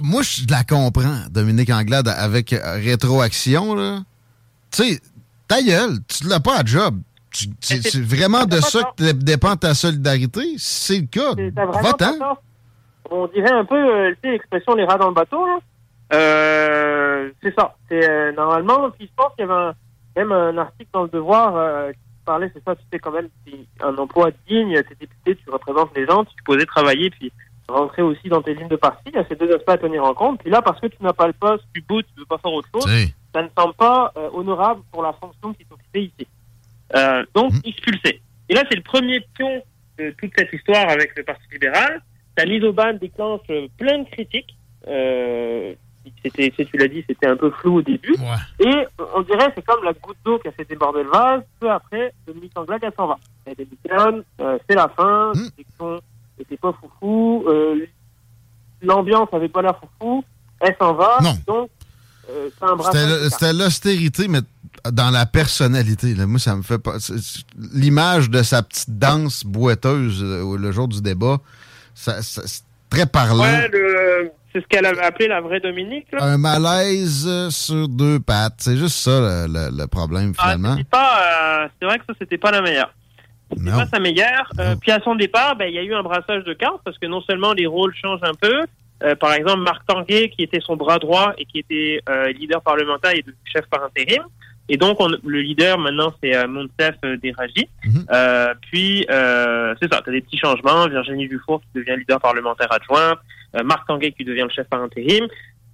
Moi, 0.03 0.23
je 0.23 0.43
la 0.51 0.63
comprends, 0.65 1.25
Dominique 1.31 1.71
Anglade, 1.71 2.09
avec 2.09 2.53
euh, 2.53 2.59
rétroaction. 2.75 4.05
Tu 4.71 4.85
sais, 4.85 5.01
ta 5.49 5.63
gueule, 5.63 5.99
tu 6.09 6.29
l'as 6.29 6.41
pas 6.41 6.59
à 6.61 6.65
job. 6.65 6.99
C'est 7.61 7.97
vraiment 8.01 8.45
de 8.45 8.61
ça 8.61 8.93
que 8.97 9.03
dé- 9.05 9.13
dépend 9.13 9.57
ta 9.57 9.75
solidarité. 9.75 10.55
C'est 10.59 10.99
le 11.01 11.07
cas, 11.07 11.33
va-t'en. 11.83 12.37
On 13.11 13.27
dirait 13.29 13.53
un 13.53 13.65
peu, 13.65 13.77
euh, 13.77 14.15
l'expression 14.23 14.75
les 14.75 14.85
rats 14.85 14.99
dans 14.99 15.09
le 15.09 15.15
bateau, 15.15 15.47
là. 15.47 15.59
Euh, 16.12 17.31
c'est 17.43 17.55
ça. 17.55 17.75
C'est 17.89 18.09
euh, 18.09 18.33
normalement, 18.33 18.91
puis 18.91 19.06
je 19.06 19.12
pense 19.17 19.35
qu'il 19.35 19.47
y 19.47 19.51
avait 19.51 19.61
un- 19.61 19.75
même 20.17 20.33
un 20.33 20.56
article 20.59 20.91
dans 20.93 21.03
le 21.05 21.09
Devoir 21.09 21.56
euh, 21.56 21.93
qui 21.93 21.99
parlait, 22.25 22.51
c'est 22.55 22.62
ça, 22.65 22.75
tu 22.77 22.83
sais, 22.93 22.99
quand 22.99 23.11
même, 23.11 23.29
un 23.83 23.97
emploi 23.97 24.31
digne, 24.49 24.75
t'es 24.83 24.95
député, 25.01 25.37
tu 25.37 25.51
représentes 25.51 25.91
les 25.97 26.06
gens, 26.06 26.25
tu 26.25 26.35
posais 26.45 26.67
travailler, 26.67 27.11
puis 27.11 27.33
rentrer 27.69 28.03
aussi 28.03 28.29
dans 28.29 28.43
tes 28.43 28.55
lignes 28.55 28.69
de 28.69 28.77
parti. 28.77 29.03
Il 29.06 29.15
y 29.15 29.19
a 29.19 29.25
ces 29.27 29.35
deux 29.37 29.53
aspects 29.55 29.71
à 29.71 29.79
tenir 29.79 30.05
en 30.05 30.15
compte. 30.15 30.41
Puis 30.41 30.51
là, 30.51 30.62
parce 30.62 30.79
que 30.81 30.87
tu 30.87 30.97
n'as 31.03 31.12
pas 31.15 31.27
le 31.27 31.33
poste, 31.33 31.65
tu 31.75 31.81
boudes, 31.83 32.05
tu 32.15 32.21
veux 32.21 32.27
pas 32.27 32.39
faire 32.39 32.53
autre 32.53 32.69
chose, 32.73 32.87
ça 33.35 33.43
ne 33.43 33.49
semble 33.59 33.75
pas 33.75 34.12
euh, 34.17 34.29
honorable 34.33 34.83
pour 34.93 35.03
la 35.03 35.12
fonction 35.15 35.53
qui 35.55 35.62
est 35.62 35.73
occupée 35.73 36.12
ici. 36.17 36.29
Euh, 36.95 37.25
donc, 37.35 37.53
Mhm. 37.55 37.61
expulsé. 37.65 38.21
Et 38.49 38.55
là, 38.55 38.62
c'est 38.69 38.77
le 38.77 38.83
premier 38.83 39.21
pion 39.35 39.62
de 39.99 40.11
toute 40.21 40.31
cette 40.37 40.53
histoire 40.53 40.89
avec 40.91 41.17
le 41.17 41.23
Parti 41.25 41.43
libéral. 41.53 42.01
Sa 42.39 42.47
mise 42.47 42.65
au 42.65 42.73
ban 42.73 42.95
déclenche 43.01 43.41
euh, 43.51 43.69
plein 43.79 44.01
de 44.01 44.09
critiques. 44.09 44.57
Euh, 44.89 45.75
c'était, 46.23 46.51
tu 46.51 46.77
l'as 46.77 46.89
dit, 46.89 47.03
c'était 47.09 47.27
un 47.29 47.37
peu 47.37 47.51
flou 47.51 47.77
au 47.79 47.83
début. 47.83 48.15
Ouais. 48.19 48.67
Et 48.67 48.69
euh, 49.01 49.05
on 49.15 49.23
dirait 49.23 49.51
c'est 49.55 49.65
comme 49.65 49.83
la 49.85 49.93
goutte 49.95 50.17
d'eau 50.25 50.39
qui 50.39 50.49
a 50.49 50.53
fait 50.53 50.69
déborder 50.69 51.03
le 51.03 51.09
vase. 51.11 51.43
Peu 51.61 51.71
après, 51.71 52.13
Dominique 52.27 52.53
Anglade, 52.57 52.81
elle 52.83 52.93
s'en 52.97 53.07
va. 53.07 53.17
Elle 53.47 53.55
démissionne, 53.55 54.23
euh, 54.41 54.59
c'est 54.69 54.75
la 54.77 54.89
fin, 54.89 55.33
Mm. 55.35 55.49
l'élection 55.57 56.01
n'était 56.39 56.57
pas 56.57 56.73
foufou, 56.81 57.45
euh, 57.49 57.87
l'ambiance 58.83 59.29
n'avait 59.33 59.49
pas 59.49 59.63
l'air 59.63 59.79
foufou, 59.79 60.25
elle 60.61 60.77
s'en 60.79 60.93
va. 60.95 61.19
Non. 61.23 61.35
Donc, 61.47 61.71
euh, 62.31 62.49
c'est 62.59 62.65
un 62.67 62.77
brassage 62.77 63.29
C'était 63.31 63.53
l'austérité, 63.53 64.29
mais 64.29 64.41
dans 64.93 65.11
la 65.11 65.25
personnalité. 65.25 66.15
là. 66.15 66.27
Moi, 66.27 66.39
ça 66.39 66.55
me 66.57 66.63
fait 66.63 66.79
pas. 66.79 66.97
L'image 67.73 68.29
de 68.29 68.43
sa 68.43 68.63
petite 68.63 68.99
danse 68.99 69.45
boiteuse 69.45 70.23
le 70.23 70.73
jour 70.73 70.89
du 70.89 71.01
débat, 71.01 71.39
ça, 71.94 72.20
très 72.91 73.06
parlant. 73.06 73.43
Ouais, 73.43 73.70
c'est 74.52 74.61
ce 74.61 74.67
qu'elle 74.69 74.87
avait 74.87 75.02
appelé 75.05 75.26
la 75.29 75.41
vraie 75.41 75.58
Dominique. 75.61 76.06
Là. 76.12 76.23
Un 76.23 76.38
malaise 76.38 77.26
euh, 77.29 77.50
sur 77.50 77.88
deux 77.88 78.20
pattes. 78.20 78.55
C'est 78.58 78.76
juste 78.76 78.96
ça 78.96 79.20
le, 79.20 79.46
le- 79.52 79.76
le 79.76 79.87
problème, 79.88 80.32
Ah, 80.38 80.43
finalement. 80.52 80.76
euh, 80.76 81.69
c'est 81.81 81.86
vrai 81.86 81.98
que 81.98 82.05
ça, 82.06 82.13
c'était 82.20 82.39
pas 82.39 82.53
la 82.53 82.60
meilleure. 82.63 82.93
C'était 83.51 83.70
Non. 83.70 83.77
pas 83.79 83.86
sa 83.86 83.98
meilleure. 83.98 84.48
Euh, 84.60 84.77
puis 84.81 84.93
à 84.93 85.01
son 85.01 85.17
départ, 85.17 85.56
ben, 85.56 85.67
il 85.67 85.74
y 85.74 85.79
a 85.79 85.82
eu 85.82 85.93
un 85.94 86.03
brassage 86.03 86.44
de 86.44 86.53
cartes 86.55 86.81
parce 86.84 86.98
que 86.98 87.06
non 87.06 87.20
seulement 87.22 87.53
les 87.53 87.67
rôles 87.67 87.94
changent 88.01 88.22
un 88.22 88.34
peu, 88.41 88.63
euh, 89.03 89.15
par 89.17 89.32
exemple, 89.32 89.63
Marc 89.63 89.84
Tanguay, 89.86 90.31
qui 90.31 90.44
était 90.44 90.60
son 90.60 90.77
bras 90.77 90.98
droit 90.98 91.32
et 91.36 91.44
qui 91.46 91.58
était 91.58 92.01
leader 92.39 92.63
parlementaire 92.63 93.13
et 93.13 93.24
chef 93.44 93.67
par 93.67 93.82
intérim. 93.84 94.22
Et 94.69 94.77
donc, 94.77 94.99
on- 95.01 95.09
le 95.09 95.41
leader, 95.43 95.77
maintenant, 95.79 96.13
c'est 96.23 96.35
euh, 96.35 96.47
Monsef 96.49 96.94
euh, 97.05 97.17
Deraji. 97.23 97.69
Mhm. 97.85 98.06
Euh, 98.13 98.55
puis, 98.71 99.06
euh, 99.11 99.75
c'est 99.81 99.93
ça, 99.93 100.01
tu 100.03 100.09
as 100.11 100.13
des 100.13 100.21
petits 100.23 100.39
changements. 100.39 100.89
Virginie 100.89 101.29
Dufour 101.29 101.61
qui 101.61 101.81
devient 101.81 101.97
leader 101.99 102.19
parlementaire 102.21 102.73
adjoint. 102.73 103.17
Euh, 103.56 103.63
Marc 103.63 103.87
Tanguay 103.87 104.13
qui 104.13 104.25
devient 104.25 104.43
le 104.43 104.49
chef 104.51 104.67
par 104.69 104.81
intérim. 104.83 105.27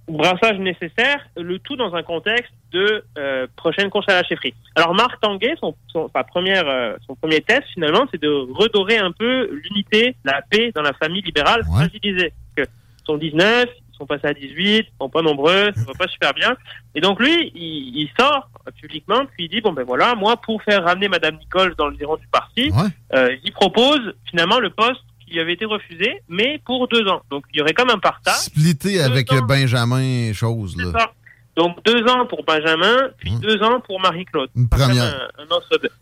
Brassage 0.07 0.57
nécessaire, 0.57 1.25
le 1.37 1.57
tout 1.59 1.77
dans 1.77 1.93
un 1.95 2.03
contexte 2.03 2.51
de 2.73 3.03
euh, 3.17 3.47
prochaine 3.55 3.89
course 3.89 4.09
à 4.09 4.15
la 4.15 4.23
chefferie. 4.23 4.53
Alors, 4.75 4.93
Marc 4.93 5.21
Tanguay, 5.21 5.55
son, 5.59 5.73
son, 5.87 6.09
sa 6.13 6.23
première, 6.25 6.67
euh, 6.67 6.95
son 7.07 7.15
premier 7.15 7.39
test, 7.39 7.63
finalement, 7.73 8.05
c'est 8.11 8.21
de 8.21 8.27
redorer 8.53 8.97
un 8.97 9.11
peu 9.13 9.49
l'unité, 9.63 10.15
la 10.25 10.41
paix 10.49 10.71
dans 10.75 10.81
la 10.81 10.91
famille 10.93 11.21
libérale 11.21 11.61
Ouais. 11.61 11.85
fragilisée. 11.87 12.33
Parce 12.55 12.67
que 12.67 12.73
sont 13.05 13.17
19, 13.17 13.67
ils 13.69 13.90
sont 14.01 14.05
passés 14.07 14.27
à 14.27 14.33
18, 14.33 14.55
ils 14.57 14.85
sont 14.99 15.09
pas 15.09 15.21
nombreux, 15.21 15.71
ça 15.75 15.81
va 15.87 15.93
pas 15.93 16.07
super 16.07 16.33
bien. 16.33 16.55
Et 16.95 17.01
donc 17.01 17.19
lui, 17.19 17.51
il, 17.55 18.01
il 18.01 18.09
sort 18.19 18.49
publiquement, 18.79 19.25
puis 19.25 19.45
il 19.45 19.49
dit 19.49 19.61
bon 19.61 19.73
ben 19.73 19.83
voilà, 19.83 20.15
moi 20.15 20.37
pour 20.37 20.61
faire 20.63 20.83
ramener 20.83 21.07
Madame 21.07 21.37
Nicole 21.37 21.75
dans 21.77 21.87
le 21.87 21.97
giron 21.97 22.17
du 22.17 22.27
parti, 22.27 22.71
Ouais. 22.71 22.89
euh, 23.13 23.35
il 23.43 23.51
propose 23.51 24.13
finalement 24.29 24.59
le 24.59 24.69
poste 24.71 25.01
qui 25.27 25.39
avait 25.39 25.53
été 25.53 25.65
refusé, 25.65 26.21
mais 26.27 26.59
pour 26.65 26.87
deux 26.87 27.07
ans. 27.07 27.21
Donc 27.29 27.45
il 27.53 27.59
y 27.59 27.61
aurait 27.61 27.73
comme 27.73 27.89
un 27.89 27.99
partage. 27.99 28.33
Splitté 28.35 29.01
avec 29.01 29.29
Deux 29.29 29.37
ans. 29.37 29.45
Benjamin 29.45 30.33
Chose. 30.33 30.75
Là. 30.77 30.91
ça. 30.99 31.11
Donc 31.55 31.83
deux 31.85 32.03
ans 32.07 32.25
pour 32.25 32.43
Benjamin, 32.43 33.09
puis 33.17 33.31
deux 33.41 33.61
ans 33.61 33.79
pour 33.81 33.99
Marie-Claude. 33.99 34.49
Une 34.55 34.67
première. 34.69 35.29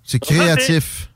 C'est 0.03 0.19
créatif. 0.19 1.09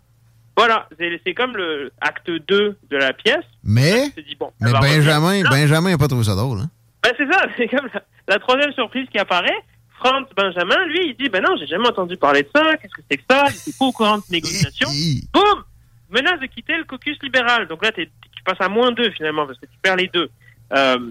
Voilà, 0.56 0.88
c'est 1.26 1.34
comme 1.34 1.58
le 1.58 1.92
acte 2.00 2.30
2 2.30 2.40
de 2.48 2.98
la 2.98 3.14
pièce. 3.14 3.46
Mais, 3.64 4.10
dit, 4.10 4.36
bon, 4.40 4.52
mais 4.62 4.72
Benjamin, 4.72 5.30
revenir. 5.30 5.50
Benjamin 5.50 5.90
n'a 5.92 5.98
pas 5.98 6.08
trouvé 6.08 6.24
ça 6.24 6.36
drôle. 6.36 6.60
Hein? 6.60 6.70
Ben, 7.02 7.12
c'est 7.18 7.32
ça, 7.32 7.46
c'est 7.58 7.68
comme 7.68 7.88
la, 7.94 8.04
la 8.28 8.40
troisième 8.40 8.72
surprise 8.74 9.08
qui 9.12 9.18
apparaît. 9.18 9.58
Franz 9.98 10.28
Benjamin, 10.36 10.86
lui, 10.88 11.10
il 11.10 11.16
dit, 11.16 11.30
ben 11.30 11.42
non, 11.42 11.56
j'ai 11.58 11.66
jamais 11.68 11.88
entendu 11.88 12.18
parler 12.18 12.44
de 12.44 12.50
ça, 12.54 12.76
qu'est-ce 12.78 12.94
que 12.94 13.02
c'est 13.10 13.18
que 13.18 13.24
ça, 13.30 13.46
il 13.50 13.56
était 13.56 13.78
pas 13.78 13.86
au 13.86 13.92
courant 13.92 14.18
de 14.18 14.24
négociations. 14.30 14.90
Boum 15.34 15.64
Menace 16.12 16.40
de 16.42 16.46
quitter 16.48 16.78
le 16.78 16.84
caucus 16.84 17.18
libéral. 17.24 17.68
Donc 17.68 17.84
là, 17.84 17.92
tu 17.92 18.08
passes 18.46 18.60
à 18.62 18.70
moins 18.70 18.92
deux 18.92 19.10
finalement, 19.12 19.48
parce 19.48 19.58
que 19.60 19.66
tu 19.66 19.78
perds 19.82 19.96
les 19.96 20.10
deux. 20.14 20.30
Euh, 20.76 21.10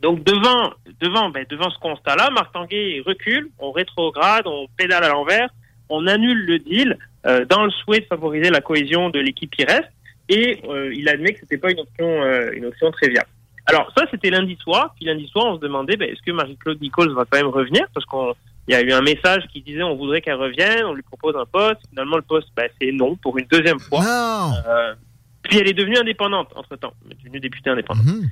Donc 0.00 0.24
devant, 0.24 0.72
devant, 1.00 1.28
ben, 1.30 1.44
devant 1.50 1.68
ce 1.70 1.78
constat-là, 1.80 2.30
Marc 2.30 2.52
Tanguay 2.52 3.02
recule, 3.04 3.50
on 3.58 3.72
rétrograde, 3.72 4.46
on 4.46 4.66
pédale 4.76 5.04
à 5.04 5.08
l'envers, 5.08 5.48
on 5.88 6.06
annule 6.06 6.46
le 6.46 6.58
deal 6.58 6.98
euh, 7.26 7.44
dans 7.44 7.64
le 7.64 7.70
souhait 7.70 8.00
de 8.00 8.06
favoriser 8.06 8.50
la 8.50 8.60
cohésion 8.60 9.10
de 9.10 9.18
l'équipe 9.18 9.50
qui 9.50 9.64
reste, 9.64 9.90
et 10.28 10.60
euh, 10.68 10.94
il 10.94 11.08
admet 11.08 11.34
que 11.34 11.40
c'était 11.40 11.58
pas 11.58 11.70
une 11.70 11.80
option, 11.80 12.22
euh, 12.22 12.50
une 12.52 12.66
option 12.66 12.90
très 12.90 13.08
viable. 13.08 13.28
Alors 13.66 13.90
ça, 13.96 14.04
c'était 14.10 14.30
lundi 14.30 14.56
soir. 14.62 14.94
Puis 14.96 15.06
lundi 15.06 15.26
soir, 15.28 15.46
on 15.46 15.56
se 15.56 15.60
demandait, 15.60 15.96
ben, 15.96 16.08
est-ce 16.08 16.22
que 16.22 16.32
Marie-Claude 16.32 16.80
Nichols 16.80 17.14
va 17.14 17.24
quand 17.24 17.38
même 17.38 17.48
revenir? 17.48 17.86
Parce 17.94 18.04
qu'on 18.06 18.34
il 18.66 18.72
y 18.72 18.74
a 18.74 18.82
eu 18.82 18.92
un 18.92 19.02
message 19.02 19.44
qui 19.52 19.60
disait 19.60 19.82
on 19.82 19.94
voudrait 19.94 20.22
qu'elle 20.22 20.36
revienne, 20.36 20.84
on 20.84 20.94
lui 20.94 21.02
propose 21.02 21.36
un 21.36 21.44
poste. 21.44 21.80
Finalement, 21.90 22.16
le 22.16 22.22
poste, 22.22 22.48
ben, 22.56 22.68
c'est 22.80 22.92
non 22.92 23.16
pour 23.16 23.36
une 23.38 23.46
deuxième 23.46 23.78
fois. 23.78 24.02
Puis 25.42 25.58
elle 25.58 25.68
est 25.68 25.74
devenue 25.74 25.98
indépendante 25.98 26.50
entre 26.56 26.76
temps, 26.76 26.94
elle 27.04 27.12
est 27.12 27.22
devenue 27.22 27.40
députée 27.40 27.70
indépendante. 27.70 28.06
Mhm. 28.06 28.30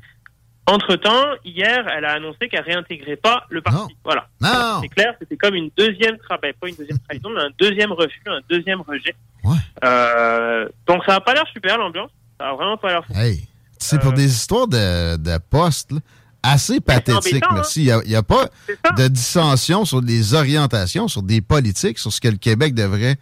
Entre 0.67 0.95
temps, 0.95 1.25
hier, 1.45 1.85
elle 1.97 2.05
a 2.05 2.13
annoncé 2.13 2.49
qu'elle 2.49 2.63
réintégrait 2.63 3.17
pas 3.17 3.47
le 3.51 3.61
parti. 3.61 3.81
Non. 3.81 3.89
Voilà. 4.05 4.29
Non. 4.41 4.81
C'est 4.83 4.89
clair, 4.89 5.15
c'était 5.19 5.37
comme 5.37 5.55
une 5.57 5.71
deuxième 5.77 6.17
ben, 6.41 6.53
pas 6.61 6.69
une 6.69 6.77
deuxième 6.77 6.99
trahison, 7.01 7.31
mais 7.35 7.43
un 7.43 7.51
deuxième 7.59 7.91
refus, 7.93 8.23
un 8.27 8.41
deuxième 8.49 8.81
rejet. 8.83 9.15
Ouais. 9.43 9.57
Euh, 9.85 10.69
donc 10.87 11.03
ça 11.05 11.17
a 11.17 11.21
pas 11.21 11.35
l'air 11.35 11.47
super 11.53 11.79
l'ambiance. 11.79 12.11
Ça 12.39 12.51
a 12.51 12.55
vraiment 12.55 12.77
pas 12.77 12.89
l'air. 12.91 13.03
Hey, 13.15 13.49
c'est 13.79 13.99
pour 14.01 14.13
Euh, 14.13 14.17
des 14.17 14.27
histoires 14.33 14.69
de, 14.69 15.17
de 15.17 15.39
postes 15.51 15.91
là, 15.91 15.99
assez 16.45 16.81
pathétiques. 16.81 17.43
hein. 17.45 17.55
Merci. 17.55 17.85
Il 18.05 18.09
n'y 18.09 18.15
a, 18.15 18.23
pas 18.23 18.49
de 18.97 19.09
dissension 19.09 19.85
sur 19.85 20.01
des 20.01 20.35
orientations, 20.35 21.09
sur 21.09 21.25
des 21.25 21.41
politiques, 21.41 21.99
sur 21.99 22.13
ce 22.13 22.21
que 22.21 22.29
le 22.29 22.37
Québec 22.37 22.75
devrait 22.75 23.17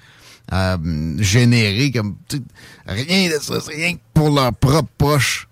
euh, 0.52 0.76
générer 1.18 1.90
comme 1.90 2.16
rien 2.86 3.28
de 3.30 3.40
ça, 3.40 3.60
c'est 3.60 3.74
rien 3.74 3.94
que 3.94 4.00
pour 4.12 4.30
leur 4.30 4.52
propre 4.52 4.90
poche. 4.98 5.46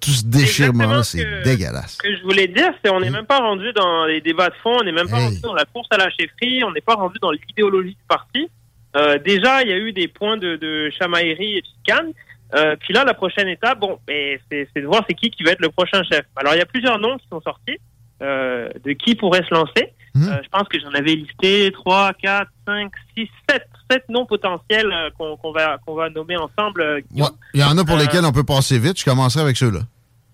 Tout 0.00 0.10
ce 0.10 0.24
déchirement-là, 0.26 1.02
c'est 1.02 1.18
ce 1.22 1.42
dégueulasse. 1.44 1.92
Ce 1.94 1.98
que 1.98 2.14
je 2.14 2.22
voulais 2.22 2.46
dire, 2.46 2.72
c'est 2.84 2.90
on 2.90 3.00
n'est 3.00 3.10
même 3.10 3.24
pas 3.26 3.38
rendu 3.38 3.72
dans 3.72 4.04
les 4.04 4.20
débats 4.20 4.50
de 4.50 4.54
fond, 4.62 4.76
on 4.80 4.84
n'est 4.84 4.92
même 4.92 5.08
pas 5.08 5.16
Hey. 5.18 5.24
rendu 5.26 5.40
dans 5.40 5.54
la 5.54 5.64
course 5.64 5.88
à 5.90 5.96
la 5.96 6.10
chefferie, 6.10 6.62
on 6.64 6.72
n'est 6.72 6.82
pas 6.82 6.94
rendu 6.94 7.18
dans 7.20 7.30
l'idéologie 7.30 7.90
du 7.94 8.04
parti. 8.08 8.48
Euh, 8.96 9.18
déjà, 9.18 9.62
il 9.62 9.68
y 9.70 9.72
a 9.72 9.78
eu 9.78 9.92
des 9.92 10.06
points 10.08 10.36
de, 10.36 10.56
de 10.56 10.90
chamaillerie 10.90 11.56
et 11.58 11.60
de 11.62 11.66
chicane. 11.66 12.12
Euh, 12.54 12.76
puis 12.78 12.92
là, 12.94 13.04
la 13.04 13.14
prochaine 13.14 13.48
étape, 13.48 13.80
bon, 13.80 13.98
ben, 14.06 14.38
c'est 14.50 14.68
de 14.76 14.86
voir 14.86 15.04
c'est 15.08 15.14
qui 15.14 15.30
qui 15.30 15.42
va 15.42 15.52
être 15.52 15.60
le 15.60 15.70
prochain 15.70 16.02
chef. 16.04 16.22
Alors, 16.36 16.54
il 16.54 16.58
y 16.58 16.62
a 16.62 16.66
plusieurs 16.66 16.98
noms 16.98 17.16
qui 17.18 17.26
sont 17.28 17.40
sortis 17.40 17.78
euh, 18.24 18.68
de 18.84 18.92
qui 18.92 19.14
pourrait 19.14 19.44
se 19.48 19.54
lancer. 19.54 19.92
Mhm. 20.14 20.28
Euh, 20.28 20.40
je 20.44 20.48
pense 20.48 20.68
que 20.68 20.78
j'en 20.80 20.90
avais 20.92 21.14
listé 21.14 21.70
3, 21.72 22.12
4, 22.22 22.48
5, 22.66 22.92
6, 23.16 23.28
7, 23.50 23.62
7 23.90 24.04
noms 24.08 24.26
potentiels 24.26 24.90
euh, 24.92 25.10
qu'on 25.18 25.52
va, 25.52 25.78
qu'on 25.84 25.94
va 25.94 26.08
nommer 26.10 26.36
ensemble. 26.36 27.02
Ouais, 27.14 27.26
Il 27.52 27.60
y 27.60 27.64
en 27.64 27.76
a 27.76 27.84
pour 27.84 27.96
lesquels 27.96 28.24
on 28.24 28.32
peut 28.32 28.44
passer 28.44 28.78
vite. 28.78 28.98
Je 28.98 29.04
commencerai 29.04 29.42
avec 29.42 29.56
ceux-là. 29.56 29.80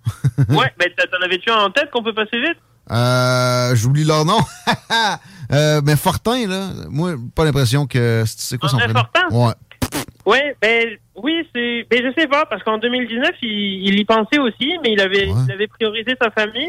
Ouais, 0.48 0.72
ben, 0.78 0.88
t'en 1.10 1.24
avais-tu 1.24 1.50
en 1.50 1.70
tête 1.70 1.90
qu'on 1.90 2.02
peut 2.02 2.14
passer 2.14 2.40
vite? 2.40 2.56
Euh, 2.90 3.74
J'oublie 3.76 4.04
leur 4.04 4.24
nom. 4.24 4.38
Mais 5.84 5.96
Fortin, 5.96 6.46
là, 6.48 6.70
moi, 6.88 7.14
pas 7.34 7.44
l'impression 7.44 7.86
que. 7.86 8.24
C'est 8.26 8.58
quoi 8.58 8.68
son 8.68 8.76
André 8.76 8.88
prénom? 8.92 9.00
Fortin? 9.12 9.36
Ouais. 9.36 9.52
Ouais, 10.26 10.54
ben 10.60 10.96
oui, 11.16 11.46
c'est, 11.54 11.86
ben 11.90 12.02
je 12.04 12.20
sais 12.20 12.28
pas 12.28 12.44
parce 12.46 12.62
qu'en 12.62 12.78
2019 12.78 13.30
il, 13.42 13.88
il 13.88 13.98
y 13.98 14.04
pensait 14.04 14.38
aussi, 14.38 14.76
mais 14.82 14.92
il 14.92 15.00
avait, 15.00 15.26
Ouais. 15.28 15.34
il 15.46 15.52
avait 15.52 15.66
priorisé 15.66 16.14
sa 16.20 16.30
famille. 16.30 16.68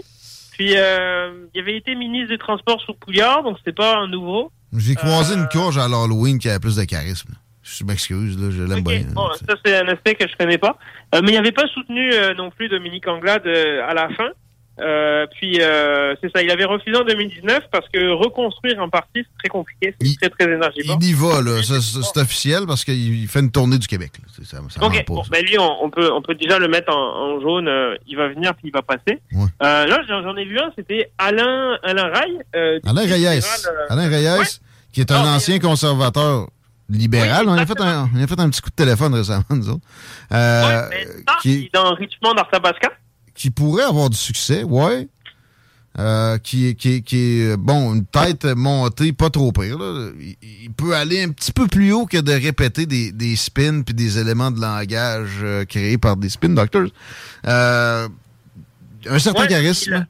Puis 0.62 0.76
euh, 0.78 1.48
il 1.56 1.62
avait 1.62 1.76
été 1.76 1.96
ministre 1.96 2.30
des 2.30 2.38
Transports 2.38 2.80
sous 2.82 2.94
Pouillard, 2.94 3.42
donc 3.42 3.58
c'était 3.58 3.72
pas 3.72 3.98
un 3.98 4.08
nouveau. 4.08 4.52
J'ai 4.78 4.94
croisé 4.94 5.34
Euh, 5.34 5.38
une 5.38 5.48
courge 5.50 5.80
à 5.80 5.88
l'Halloween 5.88 6.38
qui 6.38 6.50
avait 6.50 6.60
plus 6.60 6.76
de 6.76 6.84
charisme. 6.84 7.32
Je 7.64 7.84
m'excuse, 7.84 8.38
là, 8.40 8.50
je 8.52 8.62
l'aime 8.62 8.80
Ok, 8.80 8.84
bien. 8.86 9.02
bon, 9.12 9.28
ça 9.34 9.56
c'est 9.66 9.76
un 9.78 9.88
aspect 9.88 10.14
que 10.14 10.28
je 10.28 10.36
connais 10.38 10.60
pas. 10.60 10.78
Euh, 11.16 11.22
mais 11.24 11.32
il 11.32 11.38
avait 11.38 11.52
pas 11.52 11.66
soutenu 11.74 12.14
euh, 12.14 12.36
non 12.36 12.52
plus 12.52 12.70
Dominique 12.70 13.08
Anglade 13.08 13.42
euh, 13.48 13.82
à 13.90 13.96
la 13.96 14.10
fin. 14.10 14.30
Euh, 14.80 15.28
puis 15.38 15.62
euh, 15.62 16.16
c'est 16.22 16.32
ça, 16.32 16.42
il 16.42 16.50
avait 16.50 16.64
refusé 16.66 16.96
en 16.98 17.04
2019 17.04 17.64
parce 17.72 17.88
que 17.90 18.14
reconstruire 18.14 18.82
un 18.82 18.90
parti 18.90 19.10
c'est 19.16 19.38
très 19.38 19.50
compliqué, 19.50 19.94
c'est 20.02 20.16
très 20.20 20.30
très 20.30 20.46
énergivore. 20.54 20.98
Il 21.02 21.10
y 21.10 21.14
va, 21.14 21.42
là. 21.42 21.62
C'est 21.62 22.20
officiel 22.20 22.64
parce 22.66 22.84
qu'il 22.86 23.28
fait 23.28 23.42
une 23.42 23.52
tournée 23.52 23.78
du 23.78 23.88
Québec. 23.88 24.12
là. 24.20 24.26
C'est- 24.36 24.46
Ça, 24.46 24.58
ça 24.70 24.80
ment 24.80 24.88
Ok, 24.88 25.04
bon, 25.08 25.22
ben 25.30 25.44
lui, 25.46 25.60
on, 25.60 25.84
on 25.84 25.90
peut, 25.90 26.10
on 26.12 26.22
peut 26.22 26.36
déjà 26.36 26.58
le 26.58 26.68
mettre 26.68 26.92
en, 26.96 27.36
en 27.36 27.42
jaune. 27.42 27.68
euh, 27.68 27.96
il 28.08 28.16
va 28.18 28.30
venir 28.30 28.54
puis 28.56 28.70
il 28.70 28.72
va 28.74 28.82
passer. 28.82 29.20
Ouais. 29.34 29.46
Là, 29.62 30.00
j'en 30.08 30.36
ai 30.38 30.46
vu 30.46 30.58
un, 30.58 30.72
c'était 30.76 31.12
Alain, 31.18 31.78
Alain 31.84 32.10
Rail. 32.10 32.40
Alain 32.86 33.02
Reyes. 33.02 33.44
Alain 33.90 34.08
Reyes, 34.10 34.40
ouais. 34.40 34.46
qui 34.94 35.02
est 35.02 35.12
un 35.12 35.24
Ah, 35.26 35.36
ancien 35.36 35.60
conservateur 35.60 36.48
libéral. 36.90 37.46
Oui, 37.46 37.52
on, 37.54 37.58
a 37.58 37.66
fait 37.66 37.80
un, 37.80 38.10
on 38.16 38.22
a 38.24 38.28
fait 38.28 38.40
un 38.40 38.50
petit 38.50 38.62
coup 38.62 38.70
de 38.70 38.76
téléphone 38.76 39.14
récemment, 39.14 39.44
nous 39.52 39.70
autres. 39.70 39.86
Euh, 40.34 40.88
ouais, 40.88 40.88
mais 40.90 41.06
ça, 41.28 41.38
qui, 41.42 41.54
il 41.60 41.66
est 41.66 41.74
dans 41.74 41.94
Richmond, 41.94 42.34
Arthabasca. 42.38 42.90
Qui 43.36 43.50
pourrait 43.50 43.84
avoir 43.84 44.10
du 44.10 44.18
succès, 44.18 44.64
ouais. 44.64 45.08
Euh, 46.00 46.38
qui, 46.38 46.74
qui, 46.76 47.04
qui 47.04 47.42
est, 47.42 47.58
bon, 47.58 47.94
une 47.96 48.06
tête 48.06 48.46
montée, 48.46 49.12
pas 49.12 49.30
trop 49.30 49.52
pire. 49.52 49.78
Là. 49.78 50.10
Il, 50.18 50.38
il 50.64 50.72
peut 50.72 50.96
aller 50.96 51.22
un 51.22 51.30
petit 51.30 51.52
peu 51.52 51.68
plus 51.68 51.92
haut 51.92 52.06
que 52.06 52.18
de 52.18 52.32
répéter 52.32 52.86
des, 52.86 53.12
des 53.12 53.36
spins 53.36 53.82
puis 53.82 53.94
des 53.94 54.18
éléments 54.18 54.52
de 54.52 54.62
langage 54.62 55.40
euh, 55.44 55.66
créés 55.66 55.98
par 55.98 56.16
des 56.16 56.30
spin 56.30 56.50
doctors. 56.50 56.88
Euh, 57.46 58.08
un 59.06 59.20
certain 59.20 59.42
Ouais, 59.42 59.48
charisme. 59.50 60.08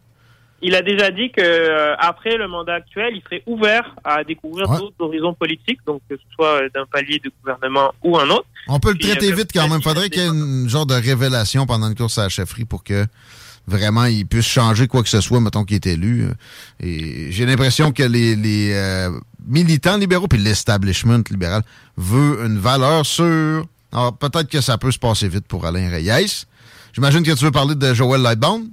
Il 0.62 0.76
a- 0.76 0.82
déjà 0.82 1.12
dit 1.12 1.32
que 1.32 1.42
euh, 1.42 1.96
après 1.98 2.38
le 2.38 2.48
mandat 2.48 2.76
actuel, 2.76 3.14
il 3.16 3.22
serait 3.24 3.44
ouvert 3.46 3.96
à 4.04 4.24
découvrir 4.24 4.70
Ouais. 4.70 4.78
d'autres 4.78 4.96
horizons 5.00 5.34
politiques, 5.34 5.80
donc 5.86 6.02
que 6.10 6.16
ce 6.16 6.24
soit 6.36 6.64
euh, 6.64 6.70
d'un 6.74 6.86
palier 6.86 7.20
de 7.24 7.32
gouvernement 7.42 7.94
ou 8.04 8.18
un 8.18 8.30
autre. 8.30 8.46
On 8.68 8.80
peut 8.80 8.92
le 8.92 8.98
Puis, 8.98 9.08
traiter 9.10 9.32
euh, 9.32 9.36
vite 9.36 9.52
quand 9.54 9.68
même. 9.68 9.82
Faudrait 9.82 10.10
qu'il 10.10 10.22
y 10.22 10.26
ait 10.26 10.30
une 10.30 10.70
genre 10.70 10.86
de 10.86 10.94
révélation 10.96 11.66
pendant 11.66 11.88
une 11.88 11.96
course 11.96 12.18
à 12.18 12.24
la 12.24 12.30
chefferie 12.30 12.66
pour 12.66 12.84
que 12.84 13.06
vraiment 13.68 14.06
il 14.06 14.26
puisse 14.26 14.48
changer 14.48 14.88
quoi 14.88 15.04
que 15.04 15.10
ce 15.10 15.22
soit, 15.22 15.40
mettons 15.40 15.64
qu'il 15.64 15.76
est 15.76 15.86
élu. 15.88 16.26
Et 16.80 17.32
j'ai 17.32 17.46
l'impression 17.46 17.92
que 17.92 18.04
les, 18.04 18.36
les 18.36 18.74
euh, 18.74 19.10
militants 19.48 19.98
libéraux 19.98 20.28
puis 20.28 20.40
l'establishment 20.40 21.22
libéral 21.30 21.62
veut 21.98 22.46
une 22.46 22.58
valeur 22.58 23.06
sûre. 23.06 23.66
Alors 23.94 24.18
peut-être 24.18 24.48
que 24.50 24.62
ça 24.62 24.78
peut 24.78 24.92
se 24.92 25.00
passer 25.00 25.28
vite 25.28 25.46
pour 25.48 25.66
Alain 25.66 25.90
Reyes. 25.90 26.46
J'imagine 26.94 27.24
que 27.24 27.32
tu 27.32 27.46
veux 27.46 27.52
parler 27.52 27.76
de 27.76 27.94
Joël 27.94 28.22
Lightbound. 28.22 28.68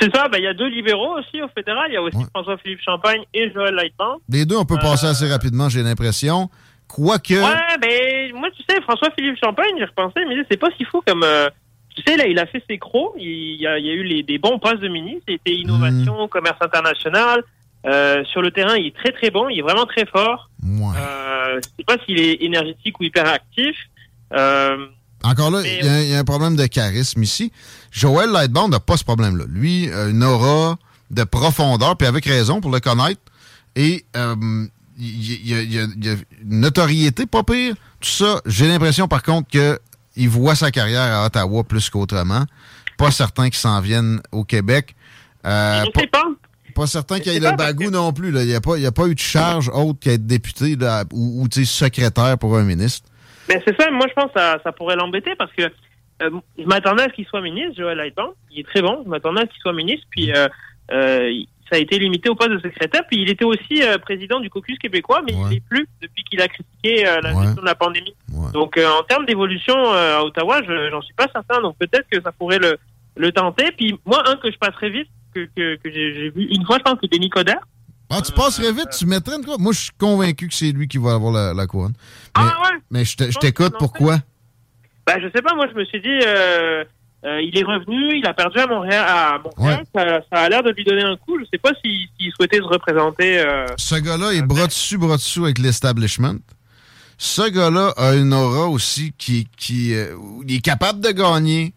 C'est 0.00 0.14
ça, 0.14 0.28
ben, 0.28 0.38
il 0.38 0.44
y 0.44 0.46
a 0.46 0.54
deux 0.54 0.68
libéraux 0.68 1.18
aussi 1.18 1.40
au 1.42 1.48
fédéral. 1.48 1.86
Il 1.90 1.94
y 1.94 1.96
a 1.96 2.02
aussi 2.02 2.16
Ouais. 2.16 2.24
François-Philippe 2.34 2.80
Champagne 2.84 3.22
et 3.32 3.50
Joël 3.52 3.74
Lightman. 3.74 4.16
Les 4.28 4.44
deux, 4.44 4.56
on 4.56 4.64
peut 4.64 4.78
passer 4.78 5.06
assez 5.06 5.26
rapidement, 5.28 5.68
j'ai 5.68 5.82
l'impression. 5.82 6.50
Quoique. 6.88 7.34
Ouais, 7.34 7.78
ben 7.80 8.32
moi 8.34 8.48
tu 8.56 8.62
sais, 8.68 8.80
François-Philippe 8.82 9.38
Champagne, 9.42 9.74
j'ai 9.78 9.84
repensé, 9.86 10.20
mais 10.28 10.36
c'est 10.50 10.56
pas 10.56 10.68
si 10.76 10.84
fou 10.84 11.02
comme 11.06 11.24
euh, 11.24 11.48
tu 11.96 12.02
sais 12.06 12.16
là, 12.16 12.26
il 12.26 12.38
a 12.38 12.46
fait 12.46 12.62
ses 12.68 12.78
crocs, 12.78 13.14
il 13.18 13.60
y 13.60 13.66
a, 13.66 13.78
il 13.78 13.86
y 13.86 13.90
a 13.90 13.92
eu 13.94 14.04
les, 14.04 14.22
des 14.22 14.38
bons 14.38 14.58
postes 14.60 14.80
de 14.80 14.88
ministre, 14.88 15.22
c'était 15.26 15.54
innovation, 15.54 16.28
commerce 16.28 16.58
international. 16.60 17.42
Euh, 17.86 18.24
sur 18.24 18.42
le 18.42 18.50
terrain, 18.50 18.76
il 18.76 18.86
est 18.86 18.96
très 18.96 19.12
très 19.12 19.30
bon, 19.30 19.48
il 19.48 19.58
est 19.58 19.62
vraiment 19.62 19.86
très 19.86 20.06
fort. 20.06 20.50
Ouais. 20.64 20.94
Euh, 20.96 21.56
je 21.56 21.68
sais 21.78 21.84
pas 21.86 21.96
s'il 22.04 22.20
est 22.20 22.42
énergétique 22.42 22.98
ou 23.00 23.04
hyperactif. 23.04 23.76
Euh, 24.32 24.86
Encore 25.22 25.50
là, 25.50 25.62
il 25.64 25.84
y, 25.84 25.88
a- 25.88 26.02
il 26.02 26.08
y 26.10 26.14
a 26.14 26.18
un 26.18 26.24
problème 26.24 26.56
de 26.56 26.66
charisme 26.66 27.22
ici. 27.22 27.50
Joël 27.90 28.30
Lightbound 28.30 28.70
n'a 28.70 28.80
pas 28.80 28.96
ce 28.96 29.04
problème-là. 29.04 29.44
Lui, 29.48 29.88
euh, 29.90 30.10
une 30.10 30.22
aura 30.22 30.78
de 31.10 31.24
profondeur, 31.24 31.96
puis 31.96 32.06
avec 32.06 32.24
raison 32.26 32.60
pour 32.60 32.70
le 32.70 32.80
connaître. 32.80 33.20
Et 33.74 34.04
euh, 34.16 34.66
il 34.98 35.48
y, 35.48 35.54
a- 35.54 35.62
y 35.62 35.74
y 35.74 35.78
une 35.78 36.60
notoriété 36.60 37.26
pas 37.26 37.42
pire. 37.42 37.74
Tout 38.00 38.08
ça, 38.08 38.40
j'ai 38.46 38.68
l'impression 38.68 39.08
par 39.08 39.22
contre 39.22 39.48
qu'il 39.48 40.28
voit 40.28 40.54
sa 40.54 40.70
carrière 40.70 41.02
à 41.20 41.26
Ottawa 41.26 41.64
plus 41.64 41.90
qu'autrement. 41.90 42.44
Pas 42.98 43.10
certain 43.10 43.44
qu'il 43.50 43.58
s'en 43.58 43.80
vienne 43.80 44.20
au 44.32 44.44
Québec. 44.44 44.94
Euh, 45.46 45.84
je 45.86 45.90
pas, 45.90 46.00
sais 46.00 46.06
pas. 46.06 46.24
pas 46.74 46.86
certain 46.86 47.18
qu'il 47.20 47.32
y 47.32 47.36
ait 47.36 47.40
le 47.40 47.54
bagou 47.56 47.84
que- 47.84 47.90
non 47.90 48.12
plus. 48.12 48.30
là. 48.30 48.42
Il 48.42 48.48
n'y 48.48 48.54
a, 48.54 48.60
pas- 48.60 48.76
a 48.76 49.06
eu 49.08 49.14
de 49.14 49.20
charge 49.20 49.68
autre 49.72 49.98
qu'être 50.00 50.26
député 50.26 50.76
là, 50.76 51.04
ou, 51.12 51.42
ou 51.44 51.64
secrétaire 51.64 52.38
pour 52.38 52.56
un 52.56 52.62
ministre. 52.62 53.08
Mais 53.48 53.62
c'est 53.66 53.80
ça, 53.80 53.90
moi 53.90 54.06
je 54.08 54.12
pense 54.14 54.32
que 54.32 54.38
ça, 54.40 54.58
ça 54.62 54.72
pourrait 54.72 54.96
l'embêter 54.96 55.34
parce 55.36 55.52
que 55.52 55.62
euh, 56.22 56.30
je 56.58 56.64
m'attendais 56.64 57.02
à 57.04 57.08
ce 57.08 57.12
qu'il 57.14 57.26
soit 57.26 57.40
ministre, 57.40 57.74
Joël 57.76 57.98
Lightbound. 57.98 58.32
Il 58.50 58.60
est 58.60 58.64
très 58.66 58.82
bon, 58.82 59.02
je 59.04 59.08
m'attendais 59.10 59.40
à 59.42 59.44
ce 59.44 59.50
qu'il 59.50 59.60
soit 59.60 59.72
ministre, 59.72 60.06
puis 60.10 60.32
euh, 60.32 60.48
euh, 60.92 61.30
ça 61.70 61.76
a 61.76 61.78
été 61.78 61.98
limité 61.98 62.28
au 62.30 62.34
poste 62.34 62.52
de 62.52 62.58
secrétaire, 62.60 63.02
puis 63.08 63.20
il 63.22 63.28
était 63.28 63.44
aussi 63.44 63.82
euh, 63.82 63.98
président 63.98 64.40
du 64.40 64.48
caucus 64.48 64.78
québécois, 64.78 65.20
mais 65.26 65.34
Ouais. 65.34 65.40
il 65.50 65.54
n'est 65.54 65.60
plus 65.60 65.86
depuis 66.00 66.22
qu'il 66.24 66.40
a 66.40 66.48
critiqué 66.48 67.06
euh, 67.06 67.20
la 67.22 67.34
Ouais. 67.34 67.42
gestion 67.44 67.60
de 67.60 67.66
la 67.66 67.74
pandémie. 67.74 68.14
Ouais. 68.32 68.50
Donc 68.52 68.78
euh, 68.78 68.88
en 68.88 69.02
termes 69.02 69.26
d'évolution 69.26 69.74
euh, 69.76 70.18
à 70.18 70.24
Ottawa, 70.24 70.62
je 70.66 70.90
j'en 70.90 71.02
suis 71.02 71.14
pas 71.14 71.26
certain, 71.32 71.60
donc 71.60 71.76
peut-être 71.78 72.08
que 72.10 72.20
ça 72.22 72.32
pourrait 72.32 72.58
le, 72.60 72.78
le 73.16 73.32
tenter. 73.32 73.70
Puis 73.76 73.98
moi, 74.06 74.22
un 74.28 74.36
que 74.36 74.50
je 74.50 74.56
passerai 74.58 74.90
vite, 74.90 75.08
que, 75.34 75.48
que, 75.54 75.76
que 75.76 75.92
j'ai 75.92 76.30
vu 76.30 76.44
une 76.50 76.64
fois, 76.64 76.78
je 76.78 76.82
pense 76.82 76.94
que 76.94 77.00
c'était 77.02 77.18
Denis 77.18 77.30
Coderre. 77.30 77.60
Ah, 78.10 78.20
tu 78.22 78.32
passerais 78.32 78.72
vite, 78.72 78.90
tu 78.96 79.06
mettrais 79.06 79.36
une 79.36 79.44
quoi? 79.44 79.56
Moi, 79.58 79.72
je 79.72 79.80
suis 79.80 79.90
convaincu 79.98 80.48
que 80.48 80.54
c'est 80.54 80.70
lui 80.72 80.86
qui 80.88 80.98
va 80.98 81.14
avoir 81.14 81.32
la, 81.32 81.52
la 81.54 81.66
couronne. 81.66 81.92
Mais, 82.36 82.42
Ah 82.44 82.62
ouais? 82.62 82.78
mais 82.90 83.04
je 83.04 83.16
t'écoute, 83.38 83.74
pourquoi? 83.78 84.18
Bah, 85.06 85.14
je 85.20 85.26
sais 85.34 85.42
pas, 85.42 85.54
moi, 85.54 85.66
je 85.72 85.78
me 85.78 85.84
suis 85.84 86.00
dit, 86.00 86.18
euh, 86.24 86.84
euh, 87.24 87.40
il 87.42 87.56
est 87.58 87.64
revenu, 87.64 88.16
il 88.18 88.26
a 88.26 88.34
perdu 88.34 88.58
à 88.58 88.66
Montréal. 88.66 89.04
À 89.08 89.38
Montréal 89.42 89.84
ça, 89.94 90.20
ça 90.32 90.40
a 90.42 90.48
l'air 90.48 90.62
de 90.62 90.70
lui 90.70 90.84
donner 90.84 91.02
un 91.02 91.16
coup. 91.16 91.38
Je 91.40 91.44
sais 91.52 91.58
pas 91.58 91.70
s'il 91.84 92.06
s'il 92.18 92.32
souhaitait 92.32 92.58
se 92.58 92.62
représenter. 92.62 93.38
euh, 93.40 93.66
Ce 93.76 93.96
gars-là 93.96 94.32
est 94.32 94.42
bras 94.42 94.66
dessus, 94.68 94.98
bras 94.98 95.16
dessous 95.16 95.44
avec 95.44 95.58
l'establishment. 95.58 96.36
Ce 97.18 97.48
gars-là 97.50 97.92
a 97.96 98.14
une 98.14 98.32
aura 98.34 98.66
aussi 98.68 99.12
qui, 99.16 99.48
qui 99.56 99.94
euh, 99.94 100.14
il 100.46 100.56
est 100.56 100.60
capable 100.60 101.00
de 101.00 101.10
gagner 101.10 101.72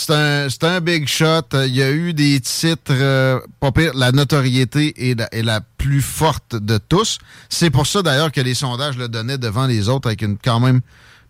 C'est 0.00 0.14
un, 0.14 0.48
c'est 0.48 0.62
un 0.62 0.80
big 0.80 1.08
shot. 1.08 1.42
Il 1.54 1.74
y 1.74 1.82
a 1.82 1.90
eu 1.90 2.14
des 2.14 2.38
titres, 2.38 2.92
euh, 2.92 3.40
pas 3.58 3.72
pire. 3.72 3.90
La 3.94 4.12
notoriété 4.12 5.10
est 5.10 5.18
la, 5.18 5.26
est 5.34 5.42
la 5.42 5.60
plus 5.60 6.02
forte 6.02 6.54
de 6.54 6.78
tous. 6.78 7.18
C'est 7.48 7.70
pour 7.70 7.88
ça 7.88 8.00
d'ailleurs 8.02 8.30
que 8.30 8.40
les 8.40 8.54
sondages 8.54 8.96
le 8.96 9.08
donnaient 9.08 9.38
devant 9.38 9.66
les 9.66 9.88
autres 9.88 10.06
avec 10.06 10.22
une 10.22 10.38
quand 10.38 10.60
même 10.60 10.82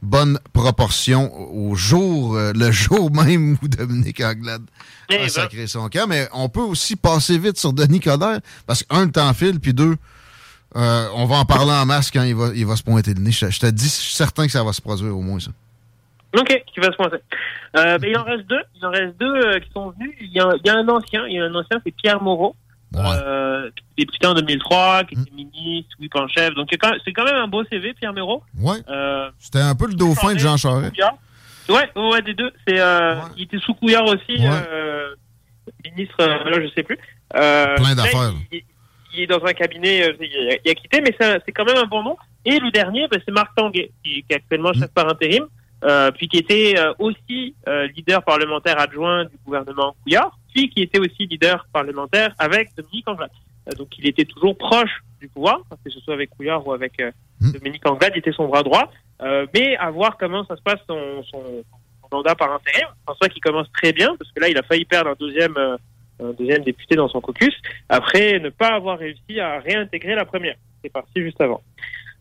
bonne 0.02 0.38
proportion 0.52 1.32
au 1.50 1.76
jour, 1.76 2.36
euh, 2.36 2.52
le 2.54 2.70
jour 2.70 3.10
même 3.10 3.56
où 3.62 3.68
Dominique 3.68 4.20
Anglade 4.20 4.64
Eh 5.08 5.14
a 5.14 5.18
ben. 5.20 5.28
sacré 5.30 5.66
son 5.66 5.88
camp. 5.88 6.06
Mais 6.06 6.28
on 6.34 6.50
peut 6.50 6.60
aussi 6.60 6.94
passer 6.94 7.38
vite 7.38 7.56
sur 7.56 7.72
Denis 7.72 8.00
Coderre 8.00 8.40
parce 8.66 8.82
que, 8.82 8.94
un, 8.94 9.06
le 9.06 9.12
temps 9.12 9.32
file, 9.32 9.60
puis 9.60 9.72
deux, 9.72 9.96
euh, 10.76 11.08
on 11.14 11.24
va 11.24 11.36
en 11.36 11.46
parler 11.46 11.72
en 11.72 11.86
masse 11.86 12.10
quand 12.10 12.22
il 12.22 12.34
va, 12.34 12.50
il 12.54 12.66
va 12.66 12.76
se 12.76 12.82
pointer 12.82 13.14
le 13.14 13.20
nez. 13.22 13.32
Je, 13.32 13.48
je 13.48 13.60
te 13.60 13.66
dis, 13.66 13.86
je 13.86 13.88
suis 13.88 14.14
certain 14.14 14.44
que 14.44 14.52
ça 14.52 14.62
va 14.62 14.74
se 14.74 14.82
produire 14.82 15.16
au 15.16 15.22
moins, 15.22 15.40
ça. 15.40 15.52
Ok, 16.36 16.62
qui 16.74 16.80
va 16.80 16.92
se 16.92 16.96
pointer. 16.96 17.16
Euh, 17.76 17.98
ben, 17.98 18.10
il 18.10 18.16
en 18.16 18.24
reste 18.24 18.46
deux. 18.46 18.62
Il 18.76 18.86
en 18.86 18.90
reste 18.90 19.18
deux 19.18 19.34
euh, 19.34 19.60
qui 19.60 19.70
sont 19.72 19.90
venus. 19.90 20.14
Il 20.20 20.32
y, 20.32 20.40
a, 20.40 20.50
il 20.56 20.66
y 20.66 20.70
a 20.70 20.76
un 20.76 20.88
ancien. 20.88 21.26
Il 21.26 21.34
y 21.34 21.40
a 21.40 21.44
un 21.44 21.54
ancien, 21.54 21.80
c'est 21.84 21.94
Pierre 21.94 22.22
Moreau. 22.22 22.54
Ouais. 22.94 23.02
Euh, 23.04 23.70
qui 23.76 23.84
était 24.02 24.06
député 24.06 24.26
en 24.26 24.34
2003, 24.34 25.04
qui 25.04 25.14
était 25.14 25.30
ministre, 25.30 25.90
whip 26.00 26.14
en 26.16 26.26
chef. 26.28 26.54
Donc, 26.54 26.68
c'est 26.70 26.78
quand, 26.78 27.24
même 27.24 27.34
un 27.34 27.48
beau 27.48 27.62
CV, 27.64 27.92
Pierre 27.92 28.14
Moreau. 28.14 28.42
Ouais. 28.58 28.78
Euh, 28.88 29.30
C'était 29.38 29.60
un 29.60 29.74
peu 29.74 29.86
le 29.86 29.94
dauphin 29.94 30.32
de 30.32 30.38
Jean 30.38 30.56
Charest. 30.56 30.96
Ouais, 31.68 31.74
ouais, 31.94 32.10
ouais, 32.10 32.22
des 32.22 32.34
deux. 32.34 32.50
C'est, 32.66 32.80
Ouais. 32.80 33.14
Il 33.36 33.42
était 33.42 33.58
sous 33.58 33.74
Couillard 33.74 34.06
aussi, 34.06 34.42
ministre, 35.84 36.24
là, 36.24 36.60
je 36.62 36.68
sais 36.74 36.82
plus. 36.82 36.98
Plein 37.30 37.94
d'affaires. 37.94 38.32
Il, 38.52 38.62
il 39.14 39.22
est 39.22 39.26
dans 39.26 39.44
un 39.44 39.52
cabinet, 39.52 40.14
il, 40.20 40.50
a, 40.52 40.56
il 40.64 40.70
a 40.70 40.74
quitté, 40.74 41.00
mais 41.00 41.14
c'est, 41.18 41.52
quand 41.52 41.64
même 41.64 41.76
un 41.76 41.86
bon 41.86 42.02
nom. 42.02 42.16
Et 42.44 42.58
le 42.58 42.70
dernier, 42.70 43.06
ben, 43.08 43.20
c'est 43.24 43.32
Marc 43.32 43.54
Tanguay, 43.54 43.90
qui, 44.02 44.22
qui 44.22 44.26
est 44.30 44.36
actuellement 44.36 44.72
chef 44.72 44.90
par 44.92 45.08
intérim, 45.08 45.46
euh, 45.84 46.10
puis 46.10 46.28
qui 46.28 46.38
était 46.38 46.74
euh, 46.76 46.92
aussi 46.98 47.54
euh, 47.68 47.86
leader 47.96 48.22
parlementaire 48.24 48.80
adjoint 48.80 49.24
du 49.24 49.36
gouvernement 49.44 49.94
Couillard, 50.02 50.36
puis 50.52 50.70
qui 50.70 50.82
était 50.82 50.98
aussi 50.98 51.26
leader 51.26 51.66
parlementaire 51.72 52.34
avec 52.38 52.74
Dominique 52.76 53.08
Anglade. 53.08 53.30
Donc 53.76 53.88
il 53.98 54.06
était 54.06 54.24
toujours 54.24 54.56
proche 54.56 55.02
du 55.20 55.28
pouvoir, 55.28 55.60
que 55.84 55.90
ce 55.90 56.00
soit 56.00 56.14
avec 56.14 56.30
Couillard 56.30 56.66
ou 56.66 56.72
avec 56.72 57.00
euh, 57.00 57.10
Mm. 57.40 57.52
Dominique 57.52 57.86
Anglade, 57.86 58.12
il 58.14 58.18
était 58.18 58.32
son 58.32 58.48
bras 58.48 58.62
droit. 58.62 58.90
Euh, 59.20 59.46
mais 59.54 59.76
à 59.76 59.90
voir 59.90 60.16
comment 60.16 60.44
ça 60.44 60.56
se 60.56 60.62
passe 60.62 60.80
son, 60.86 61.22
son, 61.24 61.42
son 62.00 62.16
mandat 62.16 62.34
par 62.34 62.52
intérim. 62.52 62.88
François 63.04 63.28
qui 63.28 63.40
commence 63.40 63.70
très 63.72 63.92
bien, 63.92 64.14
parce 64.16 64.30
que 64.32 64.40
là, 64.40 64.48
il 64.48 64.56
a 64.56 64.62
failli 64.62 64.84
perdre 64.84 65.10
un 65.10 65.16
deuxième, 65.18 65.56
euh, 65.56 65.76
un 66.22 66.32
deuxième 66.32 66.62
député 66.62 66.94
dans 66.94 67.08
son 67.08 67.20
caucus, 67.20 67.54
après 67.88 68.38
ne 68.38 68.50
pas 68.50 68.68
avoir 68.68 68.98
réussi 68.98 69.40
à 69.40 69.58
réintégrer 69.60 70.14
la 70.14 70.24
première. 70.24 70.56
C'est 70.82 70.92
parti 70.92 71.20
juste 71.20 71.40
avant. 71.40 71.60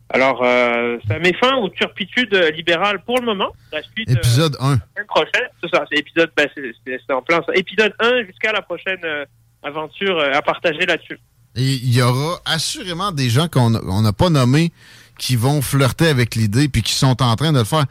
Alors, 0.09 0.41
euh, 0.41 0.97
ça 1.07 1.19
met 1.19 1.33
fin 1.33 1.55
aux 1.57 1.69
turpitudes 1.69 2.33
libérales 2.55 3.03
pour 3.03 3.19
le 3.19 3.25
moment. 3.25 3.51
La 3.73 3.81
suite, 3.83 4.09
euh, 4.09 4.13
Épisode 4.13 4.55
1. 4.59 4.69
la 4.69 4.75
semaine 4.75 5.07
prochaine, 5.07 5.47
c'est 5.61 5.69
ça, 5.75 5.85
c'est 5.91 5.99
épisode, 5.99 6.31
ben, 6.35 6.47
c'est, 6.55 7.13
en 7.13 7.21
plein 7.21 7.41
ça. 7.45 7.53
Épisode 7.55 7.93
1 7.99 8.25
jusqu'à 8.25 8.53
la 8.53 8.61
prochaine 8.61 8.99
euh, 9.03 9.25
aventure 9.63 10.17
euh, 10.17 10.31
à 10.33 10.41
partager 10.41 10.85
là-dessus. 10.85 11.19
Et 11.55 11.73
il 11.73 11.93
y 11.93 12.01
aura 12.01 12.39
assurément 12.45 13.11
des 13.11 13.29
gens 13.29 13.47
qu'on 13.47 13.75
on 13.75 14.01
n'a 14.01 14.13
pas 14.13 14.29
nommés 14.29 14.71
qui 15.17 15.35
vont 15.35 15.61
flirter 15.61 16.07
avec 16.07 16.35
l'idée 16.35 16.69
puis 16.69 16.83
qui 16.83 16.93
sont 16.93 17.21
en 17.21 17.35
train 17.35 17.51
de 17.51 17.59
le 17.59 17.65
faire. 17.65 17.85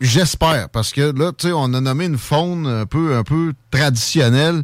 J'espère, 0.00 0.70
parce 0.70 0.92
que 0.92 1.12
là, 1.16 1.32
tu 1.36 1.48
sais, 1.48 1.52
on 1.52 1.74
a 1.74 1.80
nommé 1.80 2.06
une 2.06 2.18
faune 2.18 2.66
un 2.66 2.86
peu, 2.86 3.16
un 3.16 3.24
peu 3.24 3.52
traditionnelle. 3.70 4.62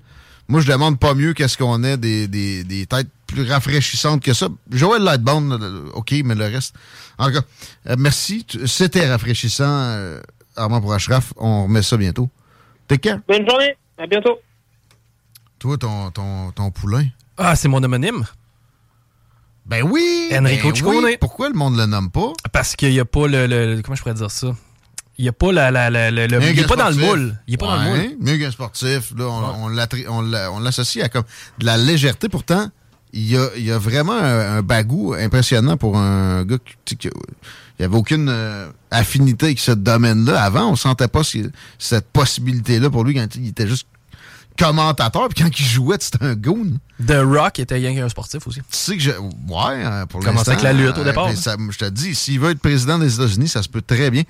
Moi, 0.49 0.61
je 0.61 0.71
demande 0.71 0.99
pas 0.99 1.15
mieux 1.15 1.33
qu'est-ce 1.33 1.57
qu'on 1.57 1.83
ait 1.85 1.97
des, 1.97 2.29
des, 2.29 2.65
des 2.65 2.87
têtes 2.87 3.09
plus 3.27 3.49
rafraîchissantes 3.51 4.23
que 4.23 4.35
ça. 4.35 4.49
Joël 4.71 5.03
Lightbound, 5.03 5.51
là, 5.61 5.69
OK, 5.95 6.13
mais 6.25 6.35
le 6.35 6.45
reste. 6.45 6.75
En 7.19 7.27
tout 7.29 7.33
cas, 7.35 7.41
euh, 7.89 7.97
merci. 7.99 8.47
C'était 8.67 9.09
rafraîchissant, 9.09 9.65
euh, 9.67 10.21
Armand 10.57 10.81
pour 10.81 10.93
Ashraf. 10.93 11.33
On 11.37 11.65
remet 11.65 11.83
ça 11.83 11.97
bientôt. 11.97 12.29
Take 12.89 13.09
care. 13.09 13.19
Bonne 13.27 13.49
journée, 13.49 13.75
à 13.97 14.07
bientôt. 14.07 14.39
Toi, 15.59 15.79
ton, 15.79 16.11
ton, 16.11 16.51
ton 16.53 16.71
poulain? 16.71 17.07
Ah, 17.39 17.57
c'est 17.57 17.69
mon 17.69 17.83
homonyme. 17.83 18.25
Ben 19.67 19.83
oui! 19.83 20.29
Enrico 20.31 20.71
ben 20.73 21.05
oui. 21.05 21.17
Pourquoi 21.19 21.49
le 21.49 21.55
monde 21.55 21.79
le 21.79 21.87
nomme 21.87 22.11
pas? 22.11 22.35
Parce 22.53 22.77
qu'il 22.77 22.91
n'y 22.91 23.01
a 23.01 23.07
pas 23.07 23.27
le, 23.27 23.47
le- 23.47 23.81
Comment 23.83 23.95
je 23.97 24.03
pourrais 24.03 24.15
dire 24.15 24.31
ça? 24.31 24.49
Il 25.19 25.23
n'y 25.23 25.29
a 25.29 25.33
pas 25.33 25.53
la, 25.53 25.71
la, 25.71 25.91
le- 25.91 26.23
Il 26.25 26.39
n'est 26.39 26.55
qu'un 26.55 26.67
pas 26.67 26.77
dans 26.77 26.89
le 26.91 26.97
moule. 26.97 27.39
Il 27.47 27.53
n'est 27.53 27.57
pas 27.57 27.67
dans 27.77 27.83
le 27.85 27.89
moule. 27.91 28.17
Mieux 28.21 28.37
qu'un 28.39 28.51
sportif. 28.51 29.13
Là, 29.17 29.27
on, 29.29 30.59
l'associe 30.61 31.05
à 31.05 31.09
comme 31.09 31.25
de 31.59 31.67
la 31.67 31.77
légèreté. 31.77 32.29
Pourtant, 32.29 32.69
il 33.13 33.31
y 33.31 33.37
a, 33.37 33.47
il 33.57 33.65
y 33.65 33.71
a 33.71 33.79
vraiment 33.79 34.19
un, 34.19 34.57
un 34.59 34.63
bagou 34.63 35.15
impressionnant 35.15 35.77
pour 35.77 35.97
un 35.97 36.45
gars 36.45 36.57
qui, 36.85 36.97
qui- 36.97 37.09
il 37.09 37.83
n'y 37.83 37.87
avait 37.87 37.97
aucune 37.97 38.29
euh, 38.29 38.69
affinité 38.91 39.47
avec 39.47 39.59
ce 39.61 39.73
domaine-là. 39.73 40.41
Avant, 40.43 40.71
on 40.71 40.77
sentait 40.77 41.09
pas 41.09 41.23
ce- 41.25 41.51
cette 41.79 42.07
possibilité-là 42.11 42.91
pour 42.91 43.05
lui 43.05 43.15
quand 43.15 43.27
il 43.37 43.49
était 43.49 43.67
juste 43.69 43.87
commentateur. 44.59 45.29
Puis 45.29 45.43
quand 45.45 45.51
il 45.59 45.65
jouait, 45.65 45.97
c'était 46.01 46.25
un 46.25 46.35
goon. 46.35 46.73
The 47.05 47.17
Rock 47.25 47.59
était 47.59 47.75
rien 47.77 47.95
qu'un 47.95 48.09
sportif 48.09 48.47
aussi. 48.47 48.61
Tu 48.61 48.65
sais 48.71 48.97
que 48.97 49.03
je. 49.03 49.11
Ouais, 49.11 49.85
euh, 49.85 50.07
pour 50.07 50.21
l'instant. 50.23 50.53
avec 50.53 50.63
la 50.63 50.73
lutte 50.73 50.97
au 50.97 51.01
euh, 51.01 51.05
départ, 51.05 51.33
ça- 51.37 51.57
je 51.71 51.79
te 51.79 51.89
dis, 51.91 52.15
s'il 52.15 52.39
veut 52.41 52.51
être 52.51 52.61
président 52.61 52.99
des 52.99 53.15
États-Unis, 53.15 53.49
ça 53.49 53.63
se 53.63 53.69
peut 53.69 53.83
très 53.83 54.11
bien. 54.11 54.23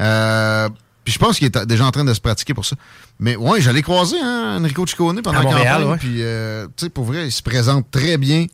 Euh, 0.00 0.68
puis 1.04 1.12
je 1.14 1.18
pense 1.18 1.38
qu'il 1.38 1.46
est 1.46 1.66
déjà 1.66 1.86
en 1.86 1.90
train 1.90 2.04
de 2.04 2.12
se 2.14 2.20
pratiquer 2.20 2.54
pour 2.54 2.64
ça. 2.66 2.76
Mais 3.18 3.34
ouais, 3.36 3.60
j'allais 3.60 3.82
croiser 3.82 4.16
hein, 4.22 4.58
Enrico 4.60 4.86
Ciccone 4.86 5.22
pendant 5.22 5.38
la 5.38 5.44
campagne. 5.44 5.84
ouais. 5.84 5.96
Puis, 5.98 6.22
euh, 6.22 6.66
tu 6.76 6.84
sais, 6.84 6.90
pour 6.90 7.04
vrai, 7.04 7.26
il 7.26 7.32
se 7.32 7.42
présente 7.42 7.90
très 7.90 8.16
bien. 8.18 8.46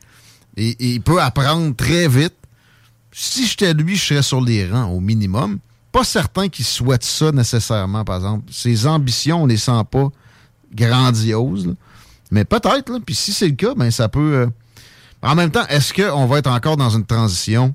Et, 0.57 0.69
et 0.71 0.93
il 0.95 1.01
peut 1.01 1.21
apprendre 1.21 1.75
très 1.75 2.07
vite. 2.09 2.35
Si 3.13 3.47
j'étais 3.47 3.75
lui, 3.75 3.97
je 3.97 4.05
serais 4.07 4.23
sur 4.23 4.41
les 4.41 4.69
rangs 4.71 4.87
au 4.91 5.01
minimum. 5.01 5.59
Pas 5.93 6.05
certain 6.05 6.49
qu'il 6.49 6.65
souhaite 6.65 7.05
ça 7.05 7.31
nécessairement, 7.33 8.05
par 8.05 8.17
exemple. 8.17 8.45
Ses 8.53 8.87
ambitions, 8.87 9.43
on 9.43 9.47
les 9.47 9.57
sent 9.57 9.83
pas 9.91 10.09
grandioses. 10.75 11.67
là. 11.67 11.73
Mais 12.31 12.45
peut-être. 12.45 12.99
Puis 13.05 13.15
si 13.15 13.33
c'est 13.33 13.49
le 13.49 13.55
cas, 13.55 13.75
ben 13.77 13.91
ça 13.91 14.09
peut. 14.09 14.35
euh, 14.35 14.47
En 15.23 15.35
même 15.35 15.51
temps, 15.51 15.67
est-ce 15.69 15.93
qu'on 15.95 16.27
va 16.27 16.39
être 16.39 16.51
encore 16.51 16.77
dans 16.77 16.91
une 16.91 17.05
transition 17.05 17.75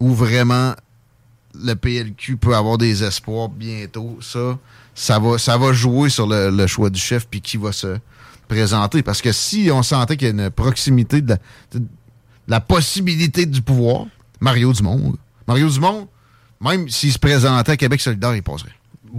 où 0.00 0.12
vraiment 0.14 0.74
le 1.62 1.74
PLQ 1.74 2.36
peut 2.36 2.54
avoir 2.54 2.78
des 2.78 3.02
espoirs 3.04 3.48
bientôt? 3.48 4.18
Ça, 4.20 4.58
ça 4.94 5.18
va, 5.18 5.38
ça 5.38 5.56
va 5.58 5.72
jouer 5.72 6.08
sur 6.08 6.26
le, 6.26 6.50
le 6.50 6.66
choix 6.66 6.90
du 6.90 7.00
chef 7.00 7.26
puis 7.28 7.40
qui 7.40 7.56
va 7.56 7.72
se 7.72 7.98
présenter. 8.48 9.02
Parce 9.02 9.20
que 9.22 9.32
si 9.32 9.68
on 9.72 9.82
sentait 9.82 10.16
qu'il 10.16 10.28
y 10.28 10.30
a 10.30 10.44
une 10.44 10.50
proximité 10.50 11.20
de 11.20 11.30
la, 11.30 11.38
de 11.78 11.84
la 12.48 12.60
possibilité 12.60 13.46
du 13.46 13.62
pouvoir, 13.62 14.06
Mario 14.40 14.72
Dumont. 14.72 15.14
Mario 15.48 15.68
Dumont, 15.68 16.08
même 16.60 16.88
s'il 16.88 17.12
se 17.12 17.18
présentait 17.18 17.72
à 17.72 17.76
Québec 17.76 18.00
solidaire, 18.00 18.34
il 18.34 18.42
passerait. 18.42 18.70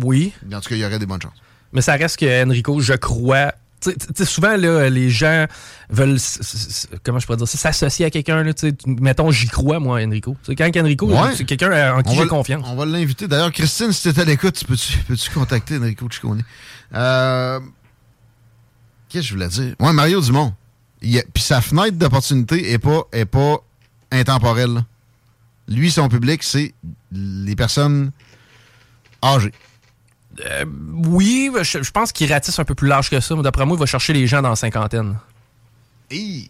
Oui, 0.02 0.34
En 0.54 0.60
tout 0.60 0.69
cas, 0.69 0.76
il 0.76 0.82
y 0.82 0.86
aurait 0.86 1.00
des 1.00 1.06
bonnes 1.06 1.21
chances. 1.21 1.41
mais 1.73 1.82
ça 1.82 1.93
reste 1.93 2.17
que 2.19 2.45
Enrico, 2.45 2.80
je 2.82 2.93
crois. 2.93 3.54
Tu 3.79 3.93
tu 4.15 4.25
souvent, 4.25 4.57
là, 4.57 4.89
les 4.89 5.09
gens 5.11 5.45
veulent, 5.89 6.17
comment 7.03 7.19
je 7.19 7.25
pourrais 7.27 7.37
dire 7.37 7.47
ça, 7.47 7.57
s'associer 7.57 8.05
à 8.05 8.09
quelqu'un. 8.09 8.51
tu. 8.53 8.73
Mettons, 8.87 9.29
j'y 9.29 9.47
crois, 9.47 9.79
moi, 9.79 10.01
Enrico. 10.03 10.35
Tu 10.43 10.51
sais, 10.51 10.55
quand 10.55 10.81
Enrico, 10.81 11.07
Ouais. 11.07 11.35
c'est 11.35 11.45
quelqu'un 11.45 11.95
en 11.95 12.01
qui 12.01 12.15
j'ai 12.15 12.25
confiance. 12.27 12.65
On 12.67 12.75
va 12.75 12.85
l'inviter. 12.85 13.27
D'ailleurs, 13.27 13.51
Christine, 13.51 13.91
si 13.91 14.11
tu 14.11 14.19
à 14.19 14.23
l'écoute, 14.25 14.55
tu 14.55 14.65
peux-tu 14.65 14.97
peux-tu 15.07 15.29
contacter 15.29 15.77
Enrico 15.77 16.07
Ciccone? 16.11 16.43
Euh, 16.95 17.59
Qu'est-ce 19.09 19.23
que 19.23 19.27
je 19.29 19.33
voulais 19.35 19.47
dire? 19.47 19.75
Ouais, 19.79 19.93
Mario 19.93 20.21
Dumont. 20.21 20.53
Puis 20.99 21.43
sa 21.43 21.61
fenêtre 21.61 21.97
d'opportunité 21.97 22.71
est 22.71 22.79
pas, 22.79 23.03
est 23.11 23.25
pas 23.25 23.57
intemporelle. 24.11 24.73
là. 24.73 24.85
Lui, 25.67 25.91
son 25.91 26.09
public, 26.09 26.41
c'est 26.43 26.73
les 27.11 27.55
personnes 27.55 28.11
âgées. 29.23 29.53
Euh, 30.45 30.65
oui, 31.08 31.52
je, 31.63 31.82
je 31.82 31.91
pense 31.91 32.12
qu'il 32.12 32.32
ratisse 32.32 32.58
un 32.60 32.63
peu 32.65 32.76
plus 32.76 32.88
large 32.88 33.10
que 33.10 33.19
ça, 33.19 33.36
mais 33.36 33.41
d'après 33.41 33.65
moi, 33.65 33.76
il 33.76 33.80
va 33.80 33.86
chercher 33.86 34.13
les 34.13 34.28
gens 34.28 34.41
dans 34.41 34.50
la 34.50 34.56
cinquantaine. 34.56 35.15
Hi! 36.12 36.47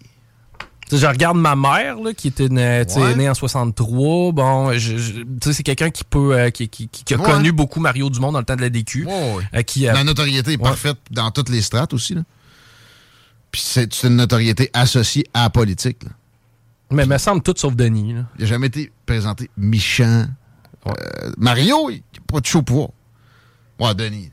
Je 0.90 1.06
regarde 1.06 1.38
ma 1.38 1.56
mère, 1.58 1.98
là, 2.00 2.14
qui 2.14 2.30
était 2.30 2.48
née, 2.48 2.84
Ouais. 2.96 3.16
née 3.16 3.30
en 3.30 3.34
63. 3.34 4.32
Bon, 4.32 4.72
je- 4.74 4.98
je- 4.98 5.52
c'est 5.52 5.64
quelqu'un 5.64 5.90
qui 5.90 6.06
peut, 6.06 6.34
euh, 6.38 6.50
qui, 6.50 6.70
qui- 6.70 6.88
qui 6.88 7.14
a 7.14 7.18
Ouais. 7.18 7.24
connu 7.26 7.52
beaucoup 7.52 7.82
Mario 7.82 8.10
Dumont 8.10 8.32
dans 8.32 8.40
le 8.40 8.46
temps 8.46 8.56
de 8.56 8.62
la 8.62 8.70
DQ. 8.70 9.06
Ouais, 9.06 9.14
euh, 9.54 9.62
qui, 9.64 9.86
euh, 9.88 9.92
La 9.94 10.06
notoriété 10.06 10.54
est 10.54 10.58
parfaite 10.58 10.98
dans 11.12 11.30
toutes 11.32 11.50
les 11.50 11.62
strates 11.62 11.94
aussi. 11.94 12.16
Là. 12.16 12.22
Puis 13.52 13.62
c'est 13.66 14.04
une 14.04 14.16
notoriété 14.16 14.70
associée 14.74 15.26
à 15.34 15.44
la 15.44 15.50
politique. 15.50 16.04
là. 16.04 16.12
mais 16.90 17.06
me 17.06 17.18
semble 17.18 17.42
tout 17.42 17.54
sauf 17.58 17.76
Denis. 17.76 18.14
là. 18.14 18.22
Il 18.38 18.44
n'a 18.44 18.48
jamais 18.48 18.68
été 18.68 18.94
présenté 19.06 19.50
méchant. 19.58 20.26
Euh, 20.88 20.92
Mario, 21.38 21.90
il 21.90 21.96
n'a 21.98 22.02
pas 22.32 22.40
de 22.40 22.46
chaud 22.46 22.62
pouvoir. 22.62 22.90
Ouais, 23.80 23.94
Denis. 23.96 24.32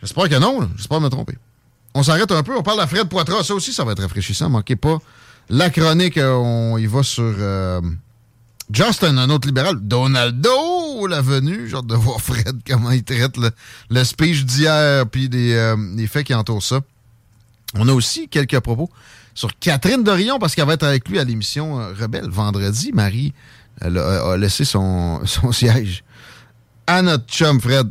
J'espère 0.00 0.28
que 0.28 0.38
non. 0.38 0.68
J'espère 0.76 1.00
me 1.00 1.08
tromper. 1.08 1.38
On 1.94 2.02
s'arrête 2.02 2.30
un 2.32 2.42
peu. 2.42 2.56
On 2.56 2.62
parle 2.62 2.80
à 2.80 2.86
Fred 2.86 3.08
Poitras. 3.08 3.44
Ça 3.44 3.54
aussi, 3.54 3.72
ça 3.72 3.84
va 3.84 3.92
être 3.92 4.02
rafraîchissant. 4.02 4.50
Manquez 4.50 4.76
pas. 4.76 4.98
La 5.48 5.70
chronique, 5.70 6.18
euh, 6.18 6.32
on 6.32 6.78
y 6.78 6.86
va 6.86 7.02
sur 7.02 7.34
euh, 7.38 7.80
Justin, 8.70 9.18
un 9.18 9.30
autre 9.30 9.46
libéral. 9.46 9.76
Donaldo, 9.80 11.06
la 11.06 11.20
venue. 11.20 11.72
Hâte 11.74 11.86
de 11.86 11.94
voir 11.94 12.20
Fred, 12.20 12.60
comment 12.66 12.90
il 12.90 13.04
traite 13.04 13.36
le, 13.90 14.04
speech 14.04 14.44
d'hier 14.44 15.06
puis 15.06 15.28
les, 15.28 15.54
euh, 15.54 16.06
faits 16.06 16.26
qui 16.26 16.34
entourent 16.34 16.62
ça. 16.62 16.80
On 17.74 17.88
a 17.88 17.92
aussi 17.92 18.28
quelques 18.28 18.60
propos 18.60 18.90
sur 19.34 19.50
Catherine 19.58 20.04
Dorion, 20.04 20.38
parce 20.38 20.54
qu'elle 20.54 20.66
va 20.66 20.74
être 20.74 20.84
avec 20.84 21.08
lui 21.08 21.18
à 21.18 21.24
l'émission 21.24 21.76
Rebelle 21.98 22.28
vendredi. 22.30 22.92
Marie 22.92 23.32
elle 23.80 23.98
a, 23.98 24.30
a 24.30 24.36
laissé 24.36 24.64
son, 24.64 25.20
son 25.26 25.52
siège 25.52 26.04
à 26.86 27.02
notre 27.02 27.26
chum 27.26 27.60
Fred. 27.60 27.90